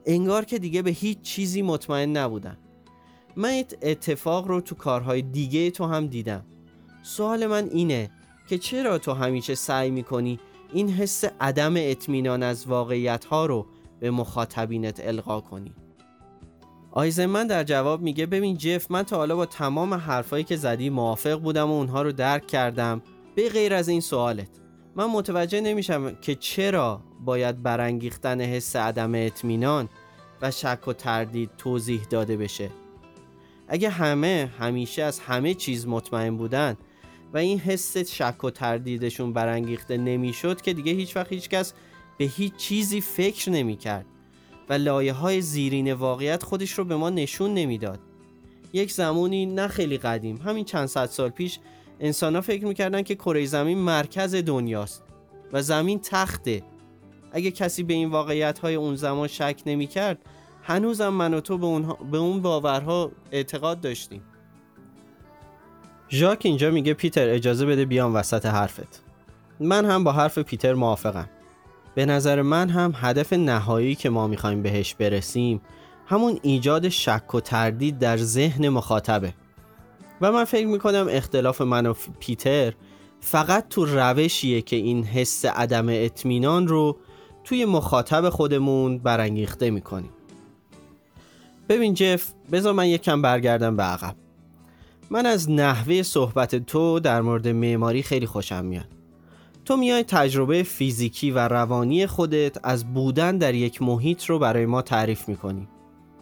انگار 0.07 0.45
که 0.45 0.59
دیگه 0.59 0.83
به 0.83 0.91
هیچ 0.91 1.21
چیزی 1.21 1.63
مطمئن 1.63 2.17
نبودن. 2.17 2.57
من 3.37 3.65
اتفاق 3.83 4.49
رو 4.49 4.61
تو 4.61 4.75
کارهای 4.75 5.23
دیگه 5.23 5.71
تو 5.71 5.85
هم 5.85 6.07
دیدم. 6.07 6.45
سوال 7.03 7.47
من 7.47 7.69
اینه 7.73 8.11
که 8.49 8.59
چرا 8.59 8.99
تو 8.99 9.13
همیشه 9.13 9.55
سعی 9.55 9.91
می‌کنی 9.91 10.41
این 10.73 10.91
حس 10.91 11.25
عدم 11.41 11.75
اطمینان 11.77 12.43
از 12.43 12.67
واقعیت 12.67 13.25
ها 13.25 13.47
رو 13.47 13.67
به 14.01 14.11
مخاطبینت 14.11 15.01
القا 15.05 15.41
کنی. 15.41 15.75
آیزمن 16.91 17.47
در 17.47 17.65
جواب 17.65 18.03
میگه 18.03 18.27
ببین 18.27 18.57
جف 18.57 18.91
من 18.91 19.03
تا 19.03 19.17
حالا 19.17 19.37
با 19.37 19.47
تمام 19.47 19.95
حرفایی 19.95 20.45
که 20.45 20.57
زدی 20.57 20.91
موافق 20.91 21.41
بودم 21.41 21.71
و 21.71 21.75
اونها 21.75 22.03
رو 22.03 22.13
درک 22.13 22.47
کردم 22.47 23.03
به 23.35 23.49
غیر 23.49 23.75
از 23.75 23.89
این 23.89 24.01
سوالت. 24.01 24.49
من 24.97 25.07
متوجه 25.07 25.61
نمیشم 25.61 26.15
که 26.15 26.35
چرا 26.35 27.01
باید 27.25 27.63
برانگیختن 27.63 28.41
حس 28.41 28.77
عدم 28.77 29.15
اطمینان 29.15 29.89
و 30.43 30.51
شک 30.51 30.89
و 30.89 30.93
تردید 30.93 31.51
توضیح 31.59 32.03
داده 32.11 32.37
بشه. 32.37 32.71
اگه 33.69 33.89
همه 33.89 34.51
همیشه 34.59 35.03
از 35.03 35.21
همه 35.21 35.55
چیز 35.55 35.87
مطمئن 35.87 36.37
بودن 36.37 36.77
و 37.33 37.39
این 37.39 37.59
حس 37.59 37.97
شک 37.97 38.45
و 38.45 38.51
تردیدشون 38.51 39.33
برانگیخته 39.33 39.97
نمی‌شد 39.97 40.61
که 40.61 40.73
دیگه 40.73 40.93
هیچ 40.93 41.17
وقت 41.17 41.33
هیچ 41.33 41.49
کس 41.49 41.73
به 42.19 42.25
هیچ 42.25 42.57
چیزی 42.57 43.01
فکر 43.01 43.51
نمی‌کرد 43.51 44.07
و 44.69 44.73
لایه 44.73 45.13
های 45.13 45.41
زیرین 45.41 45.93
واقعیت 45.93 46.43
خودش 46.43 46.73
رو 46.73 46.85
به 46.85 46.97
ما 46.97 47.11
نشون 47.11 47.55
نمی‌داد. 47.55 48.01
یک 48.73 48.93
زمانی 48.93 49.47
نه 49.47 49.69
خیلی 49.69 49.99
قدیم 49.99 50.37
همین 50.37 50.65
چند 50.65 50.87
صد 50.87 51.07
سال 51.07 51.29
پیش 51.29 51.59
انسان 52.01 52.35
ها 52.35 52.41
فکر 52.41 52.67
می‌کردن 52.67 53.03
که 53.03 53.15
کره 53.15 53.47
زمین 53.47 53.79
مرکز 53.79 54.35
دنیاست 54.35 55.03
و 55.53 55.63
زمین 55.63 56.01
تخته. 56.01 56.63
اگه 57.33 57.51
کسی 57.51 57.83
به 57.83 57.95
این 57.95 58.11
واقعیت 58.11 58.59
های 58.59 58.75
اون 58.75 58.97
زمان 58.97 59.29
شک 59.29 59.63
نمی‌کرد 59.67 60.19
هنوزم 60.63 61.09
من 61.09 61.35
و 61.35 61.41
تو 61.41 61.59
به, 61.59 61.95
به 62.11 62.19
اون 62.19 62.43
باورها 62.43 63.13
اعتقاد 63.33 63.81
داشتیم. 63.81 64.23
ژاک 66.11 66.41
اینجا 66.43 66.71
میگه 66.71 66.95
پیتر 66.95 67.29
اجازه 67.29 67.67
بده 67.67 67.85
بیام 67.85 68.15
وسط 68.15 68.47
حرفت. 68.47 69.03
من 69.61 69.85
هم 69.85 70.05
با 70.05 70.13
حرف 70.13 70.39
پیتر 70.39 70.75
موافقم. 70.75 71.29
به 71.95 72.07
نظر 72.07 72.43
من 72.43 72.69
هم 72.69 72.93
هدف 72.97 73.33
نهایی 73.33 73.95
که 73.95 74.11
ما 74.11 74.27
می‌خوایم 74.27 74.63
بهش 74.63 74.95
برسیم 74.95 75.61
همون 76.07 76.39
ایجاد 76.43 76.89
شک 76.89 77.35
و 77.35 77.41
تردید 77.41 77.99
در 77.99 78.17
ذهن 78.17 78.69
مخاطبه. 78.69 79.35
و 80.21 80.33
من 80.33 80.45
فکر 80.45 80.67
می‌کنم 80.67 81.07
اختلاف 81.11 81.61
من 81.61 81.87
و 81.87 81.95
پیتر 82.21 82.73
فقط 83.21 83.69
تو 83.69 83.85
روشیه 83.85 84.63
که 84.63 84.77
این 84.77 85.05
حس 85.05 85.45
عدم 85.45 85.87
اطمینان 85.89 86.69
رو 86.69 86.99
توی 87.45 87.65
مخاطب 87.65 88.29
خودمون 88.29 88.99
برانگیخته 88.99 89.71
می‌کنیم. 89.71 90.11
ببین 91.69 91.95
جف 91.95 92.33
بذار 92.53 92.73
من 92.73 92.87
یکم 92.87 93.23
برگردم 93.23 93.77
به 93.77 93.83
عقب. 93.83 94.17
من 95.11 95.27
از 95.27 95.51
نحوه 95.51 96.03
صحبت 96.03 96.55
تو 96.55 97.01
در 97.01 97.21
مورد 97.21 97.49
معماری 97.49 98.03
خیلی 98.03 98.27
خوشم 98.27 98.65
میاد. 98.65 98.89
تو 99.65 99.77
میای 99.77 100.03
تجربه 100.03 100.63
فیزیکی 100.63 101.31
و 101.31 101.39
روانی 101.39 102.07
خودت 102.07 102.59
از 102.63 102.95
بودن 102.95 103.39
در 103.39 103.55
یک 103.55 103.83
محیط 103.83 104.25
رو 104.25 104.39
برای 104.39 104.67
ما 104.67 104.83
تعریف 104.83 105.29
می‌کنی. 105.29 105.69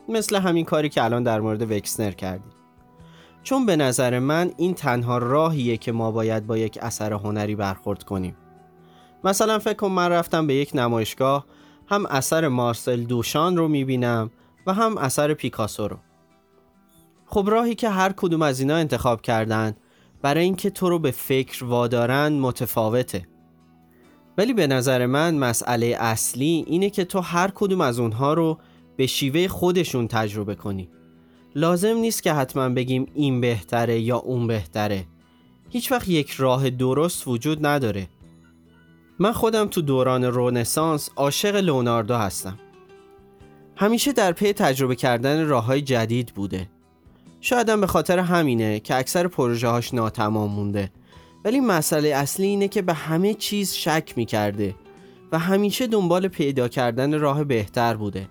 مثل 0.08 0.36
همین 0.36 0.64
کاری 0.64 0.88
که 0.88 1.04
الان 1.04 1.22
در 1.22 1.40
مورد 1.40 1.70
وکسنر 1.70 2.10
کردی. 2.10 2.50
چون 3.42 3.66
به 3.66 3.76
نظر 3.76 4.18
من 4.18 4.52
این 4.56 4.74
تنها 4.74 5.18
راهیه 5.18 5.76
که 5.76 5.92
ما 5.92 6.10
باید 6.10 6.46
با 6.46 6.58
یک 6.58 6.78
اثر 6.82 7.12
هنری 7.12 7.54
برخورد 7.54 8.02
کنیم. 8.02 8.36
مثلا 9.24 9.58
فکر 9.58 9.74
کن 9.76 9.88
من 9.88 10.08
رفتم 10.08 10.46
به 10.46 10.54
یک 10.54 10.70
نمایشگاه 10.74 11.46
هم 11.86 12.06
اثر 12.06 12.48
مارسل 12.48 13.04
دوشان 13.04 13.56
رو 13.56 13.68
می‌بینم 13.68 14.30
و 14.66 14.72
هم 14.72 14.98
اثر 14.98 15.34
پیکاسو 15.34 15.88
رو. 15.88 15.96
خب 17.26 17.44
راهی 17.50 17.74
که 17.74 17.88
هر 17.88 18.12
کدوم 18.12 18.42
از 18.42 18.60
اینا 18.60 18.76
انتخاب 18.76 19.22
کردن 19.22 19.76
برای 20.22 20.44
اینکه 20.44 20.70
تو 20.70 20.88
رو 20.88 20.98
به 20.98 21.10
فکر 21.10 21.64
وادارن 21.64 22.32
متفاوته. 22.32 23.26
ولی 24.38 24.52
به 24.52 24.66
نظر 24.66 25.06
من 25.06 25.34
مسئله 25.34 25.96
اصلی 26.00 26.64
اینه 26.66 26.90
که 26.90 27.04
تو 27.04 27.20
هر 27.20 27.50
کدوم 27.54 27.80
از 27.80 27.98
اونها 27.98 28.34
رو 28.34 28.58
به 28.96 29.06
شیوه 29.06 29.48
خودشون 29.48 30.08
تجربه 30.08 30.54
کنی. 30.54 30.88
لازم 31.54 31.96
نیست 31.96 32.22
که 32.22 32.32
حتما 32.32 32.68
بگیم 32.68 33.06
این 33.14 33.40
بهتره 33.40 34.00
یا 34.00 34.16
اون 34.16 34.46
بهتره. 34.46 35.06
هیچ 35.70 35.92
وقت 35.92 36.08
یک 36.08 36.30
راه 36.30 36.70
درست 36.70 37.28
وجود 37.28 37.66
نداره. 37.66 38.08
من 39.18 39.32
خودم 39.32 39.66
تو 39.66 39.82
دوران 39.82 40.24
رونسانس 40.24 41.10
عاشق 41.16 41.56
لوناردو 41.56 42.14
هستم. 42.14 42.58
همیشه 43.76 44.12
در 44.12 44.32
پی 44.32 44.52
تجربه 44.52 44.96
کردن 44.96 45.46
راه 45.46 45.64
های 45.64 45.82
جدید 45.82 46.32
بوده. 46.34 46.68
شایدم 47.48 47.80
به 47.80 47.86
خاطر 47.86 48.18
همینه 48.18 48.80
که 48.80 48.94
اکثر 48.94 49.28
پروژه 49.28 49.68
هاش 49.68 49.94
ناتمام 49.94 50.50
مونده. 50.50 50.90
ولی 51.44 51.60
مسئله 51.60 52.08
اصلی 52.08 52.46
اینه 52.46 52.68
که 52.68 52.82
به 52.82 52.94
همه 52.94 53.34
چیز 53.34 53.72
شک 53.72 54.12
می‌کرده 54.16 54.74
و 55.32 55.38
همیشه 55.38 55.86
دنبال 55.86 56.28
پیدا 56.28 56.68
کردن 56.68 57.20
راه 57.20 57.44
بهتر 57.44 57.96
بوده. 57.96 58.28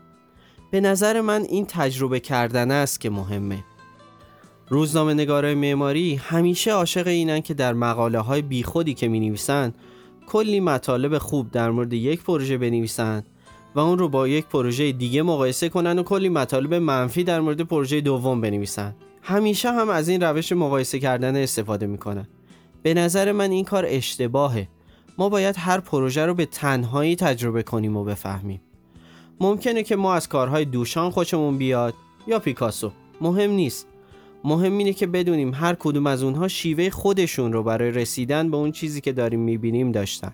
به 0.71 0.81
نظر 0.81 1.21
من 1.21 1.41
این 1.41 1.65
تجربه 1.65 2.19
کردن 2.19 2.71
است 2.71 2.99
که 2.99 3.09
مهمه. 3.09 3.63
روزنامه 4.69 5.13
نگارای 5.13 5.55
معماری 5.55 6.15
همیشه 6.15 6.71
عاشق 6.71 7.07
اینن 7.07 7.41
که 7.41 7.53
در 7.53 7.73
مقاله 7.73 8.19
های 8.19 8.41
بیخودی 8.41 8.93
که 8.93 9.07
می 9.07 9.19
نویسن 9.19 9.73
کلی 10.27 10.59
مطالب 10.59 11.17
خوب 11.17 11.51
در 11.51 11.71
مورد 11.71 11.93
یک 11.93 12.23
پروژه 12.23 12.57
بنویسن 12.57 13.23
و 13.75 13.79
اون 13.79 13.99
رو 13.99 14.09
با 14.09 14.27
یک 14.27 14.45
پروژه 14.45 14.91
دیگه 14.91 15.23
مقایسه 15.23 15.69
کنن 15.69 15.99
و 15.99 16.03
کلی 16.03 16.29
مطالب 16.29 16.73
منفی 16.73 17.23
در 17.23 17.41
مورد 17.41 17.61
پروژه 17.61 18.01
دوم 18.01 18.41
بنویسن. 18.41 18.95
همیشه 19.21 19.71
هم 19.71 19.89
از 19.89 20.09
این 20.09 20.23
روش 20.23 20.51
مقایسه 20.51 20.99
کردن 20.99 21.35
استفاده 21.35 21.87
می‌کنن. 21.87 22.27
به 22.83 22.93
نظر 22.93 23.31
من 23.31 23.51
این 23.51 23.65
کار 23.65 23.85
اشتباهه. 23.87 24.67
ما 25.17 25.29
باید 25.29 25.55
هر 25.57 25.79
پروژه 25.79 26.25
رو 26.25 26.33
به 26.33 26.45
تنهایی 26.45 27.15
تجربه 27.15 27.63
کنیم 27.63 27.97
و 27.97 28.03
بفهمیم. 28.03 28.61
ممکنه 29.39 29.83
که 29.83 29.95
ما 29.95 30.13
از 30.13 30.29
کارهای 30.29 30.65
دوشان 30.65 31.09
خوشمون 31.09 31.57
بیاد 31.57 31.93
یا 32.27 32.39
پیکاسو. 32.39 32.91
مهم 33.21 33.51
نیست. 33.51 33.87
مهم 34.43 34.77
اینه 34.77 34.93
که 34.93 35.07
بدونیم 35.07 35.53
هر 35.53 35.75
کدوم 35.79 36.07
از 36.07 36.23
اونها 36.23 36.47
شیوه 36.47 36.89
خودشون 36.89 37.53
رو 37.53 37.63
برای 37.63 37.91
رسیدن 37.91 38.51
به 38.51 38.57
اون 38.57 38.71
چیزی 38.71 39.01
که 39.01 39.11
داریم 39.11 39.39
می‌بینیم 39.39 39.91
داشتن. 39.91 40.33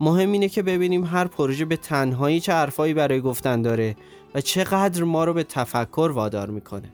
مهم 0.00 0.32
اینه 0.32 0.48
که 0.48 0.62
ببینیم 0.62 1.04
هر 1.04 1.26
پروژه 1.26 1.64
به 1.64 1.76
تنهایی 1.76 2.40
چه 2.40 2.52
حرفایی 2.52 2.94
برای 2.94 3.20
گفتن 3.20 3.62
داره 3.62 3.96
و 4.34 4.40
چقدر 4.40 5.04
ما 5.04 5.24
رو 5.24 5.34
به 5.34 5.44
تفکر 5.44 6.10
وادار 6.14 6.50
می‌کنه. 6.50 6.92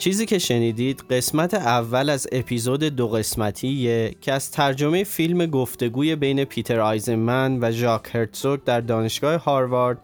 چیزی 0.00 0.26
که 0.26 0.38
شنیدید 0.38 1.04
قسمت 1.10 1.54
اول 1.54 2.10
از 2.10 2.26
اپیزود 2.32 2.84
دو 2.84 3.08
قسمتیه 3.08 4.14
که 4.20 4.32
از 4.32 4.50
ترجمه 4.50 5.04
فیلم 5.04 5.46
گفتگوی 5.46 6.16
بین 6.16 6.44
پیتر 6.44 6.80
آیزنمن 6.80 7.58
و 7.60 7.70
ژاک 7.70 8.02
هرتزوگ 8.12 8.60
در 8.64 8.80
دانشگاه 8.80 9.44
هاروارد 9.44 9.98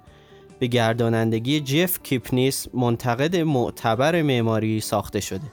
به 0.59 0.67
گردانندگی 0.67 1.61
جف 1.61 2.03
کیپنیس 2.03 2.67
منتقد 2.75 3.37
معتبر 3.37 4.23
معماری 4.23 4.81
ساخته 4.81 5.21
شده. 5.21 5.47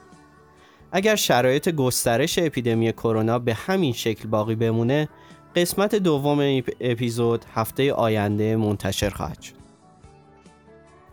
اگر 0.92 1.16
شرایط 1.16 1.70
گسترش 1.70 2.40
اپیدمی 2.40 2.92
کرونا 2.92 3.40
به 3.40 3.54
همین 3.54 3.94
شکل 3.94 4.30
باقی 4.30 4.56
بمونه، 4.56 5.10
قسمت 5.56 5.96
دوم 5.96 6.64
اپیزود 6.82 7.46
هفته 7.54 7.94
آینده 7.94 8.56
منتشر 8.56 9.10
خواهد 9.10 9.42
شد. 9.42 9.63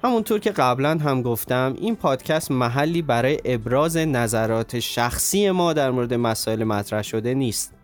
همونطور 0.04 0.38
که 0.38 0.50
قبلا 0.50 0.98
هم 0.98 1.22
گفتم 1.22 1.74
این 1.78 1.96
پادکست 1.96 2.50
محلی 2.50 3.02
برای 3.02 3.38
ابراز 3.44 3.96
نظرات 3.96 4.80
شخصی 4.80 5.50
ما 5.50 5.72
در 5.72 5.90
مورد 5.90 6.14
مسائل 6.14 6.64
مطرح 6.64 7.02
شده 7.02 7.34
نیست 7.34 7.74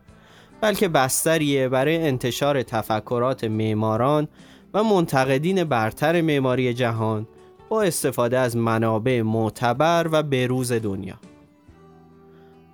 بلکه 0.61 0.89
بستریه 0.89 1.69
برای 1.69 1.97
انتشار 1.97 2.63
تفکرات 2.63 3.45
معماران 3.45 4.29
و 4.75 4.85
منتقدین 4.85 5.65
برتر 5.65 6.21
معماری 6.21 6.75
جهان 6.75 7.29
با 7.69 7.83
استفاده 7.83 8.39
از 8.39 8.57
منابع 8.57 9.23
معتبر 9.23 10.09
و 10.13 10.23
بروز 10.23 10.73
دنیا. 10.73 11.15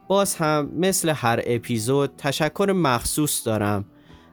باز 0.09 0.35
هم 0.35 0.71
مثل 0.77 1.09
هر 1.09 1.41
اپیزود 1.47 2.11
تشکر 2.19 2.73
مخصوص 2.77 3.47
دارم 3.47 3.85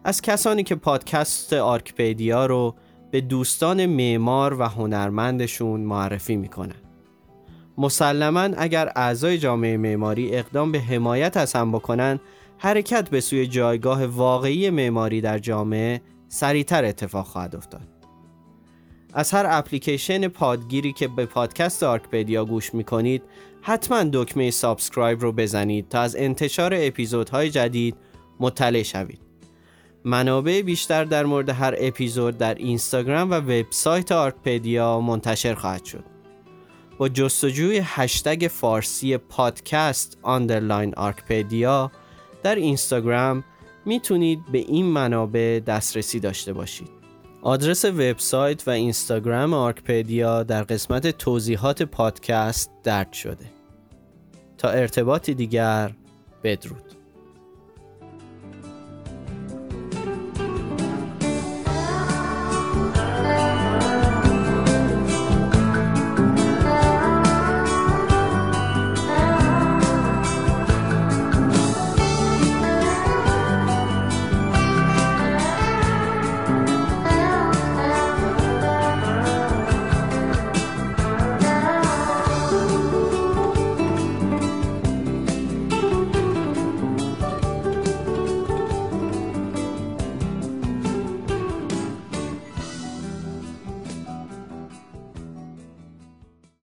از 0.03 0.21
کسانی 0.21 0.63
که 0.63 0.75
پادکست 0.75 1.53
آرکپیدیا 1.53 2.45
رو 2.45 2.75
به 3.11 3.21
دوستان 3.21 3.85
معمار 3.85 4.59
و 4.59 4.63
هنرمندشون 4.63 5.81
معرفی 5.81 6.35
می‌کنن. 6.35 6.75
مسلما 7.77 8.39
اگر 8.39 8.91
اعضای 8.95 9.37
جامعه 9.37 9.77
معماری 9.77 10.35
اقدام 10.35 10.71
به 10.71 10.79
حمایت 10.79 11.37
از 11.37 11.53
هم 11.53 11.71
بکنن 11.71 12.19
حرکت 12.57 13.09
به 13.09 13.21
سوی 13.21 13.47
جایگاه 13.47 14.05
واقعی 14.05 14.69
معماری 14.69 15.21
در 15.21 15.39
جامعه 15.39 16.01
سریعتر 16.27 16.85
اتفاق 16.85 17.25
خواهد 17.25 17.55
افتاد. 17.55 17.87
از 19.13 19.31
هر 19.31 19.45
اپلیکیشن 19.49 20.27
پادگیری 20.27 20.93
که 20.93 21.07
به 21.07 21.25
پادکست 21.25 21.83
آرکپدیا 21.83 22.45
گوش 22.45 22.73
می‌کنید 22.73 23.23
حتما 23.61 24.03
دکمه 24.13 24.51
subscribe 24.51 25.21
رو 25.21 25.31
بزنید 25.31 25.89
تا 25.89 26.01
از 26.01 26.15
انتشار 26.15 26.73
اپیزودهای 26.75 27.49
جدید 27.49 27.95
مطلع 28.39 28.83
شوید. 28.83 29.28
منابع 30.05 30.61
بیشتر 30.61 31.03
در 31.03 31.25
مورد 31.25 31.49
هر 31.49 31.75
اپیزود 31.77 32.37
در 32.37 32.55
اینستاگرام 32.55 33.31
و 33.31 33.33
وبسایت 33.33 34.11
آرکپدیا 34.11 34.99
منتشر 34.99 35.53
خواهد 35.53 35.85
شد. 35.85 36.03
با 36.97 37.09
جستجوی 37.09 37.81
هشتگ 37.83 38.47
فارسی 38.51 39.17
پادکست 39.17 40.17
underline 40.21 40.93
آرکپدیا 40.95 41.91
در 42.43 42.55
اینستاگرام 42.55 43.43
می‌تونید 43.85 44.39
به 44.51 44.57
این 44.57 44.85
منابع 44.85 45.59
دسترسی 45.59 46.19
داشته 46.19 46.53
باشید. 46.53 46.89
آدرس 47.41 47.85
وبسایت 47.85 48.67
و 48.67 48.71
اینستاگرام 48.71 49.53
آرکپدیا 49.53 50.43
در 50.43 50.63
قسمت 50.63 51.07
توضیحات 51.07 51.83
پادکست 51.83 52.71
درج 52.83 53.13
شده. 53.13 53.45
تا 54.57 54.69
ارتباطی 54.69 55.33
دیگر 55.33 55.91
بدرود. 56.43 56.88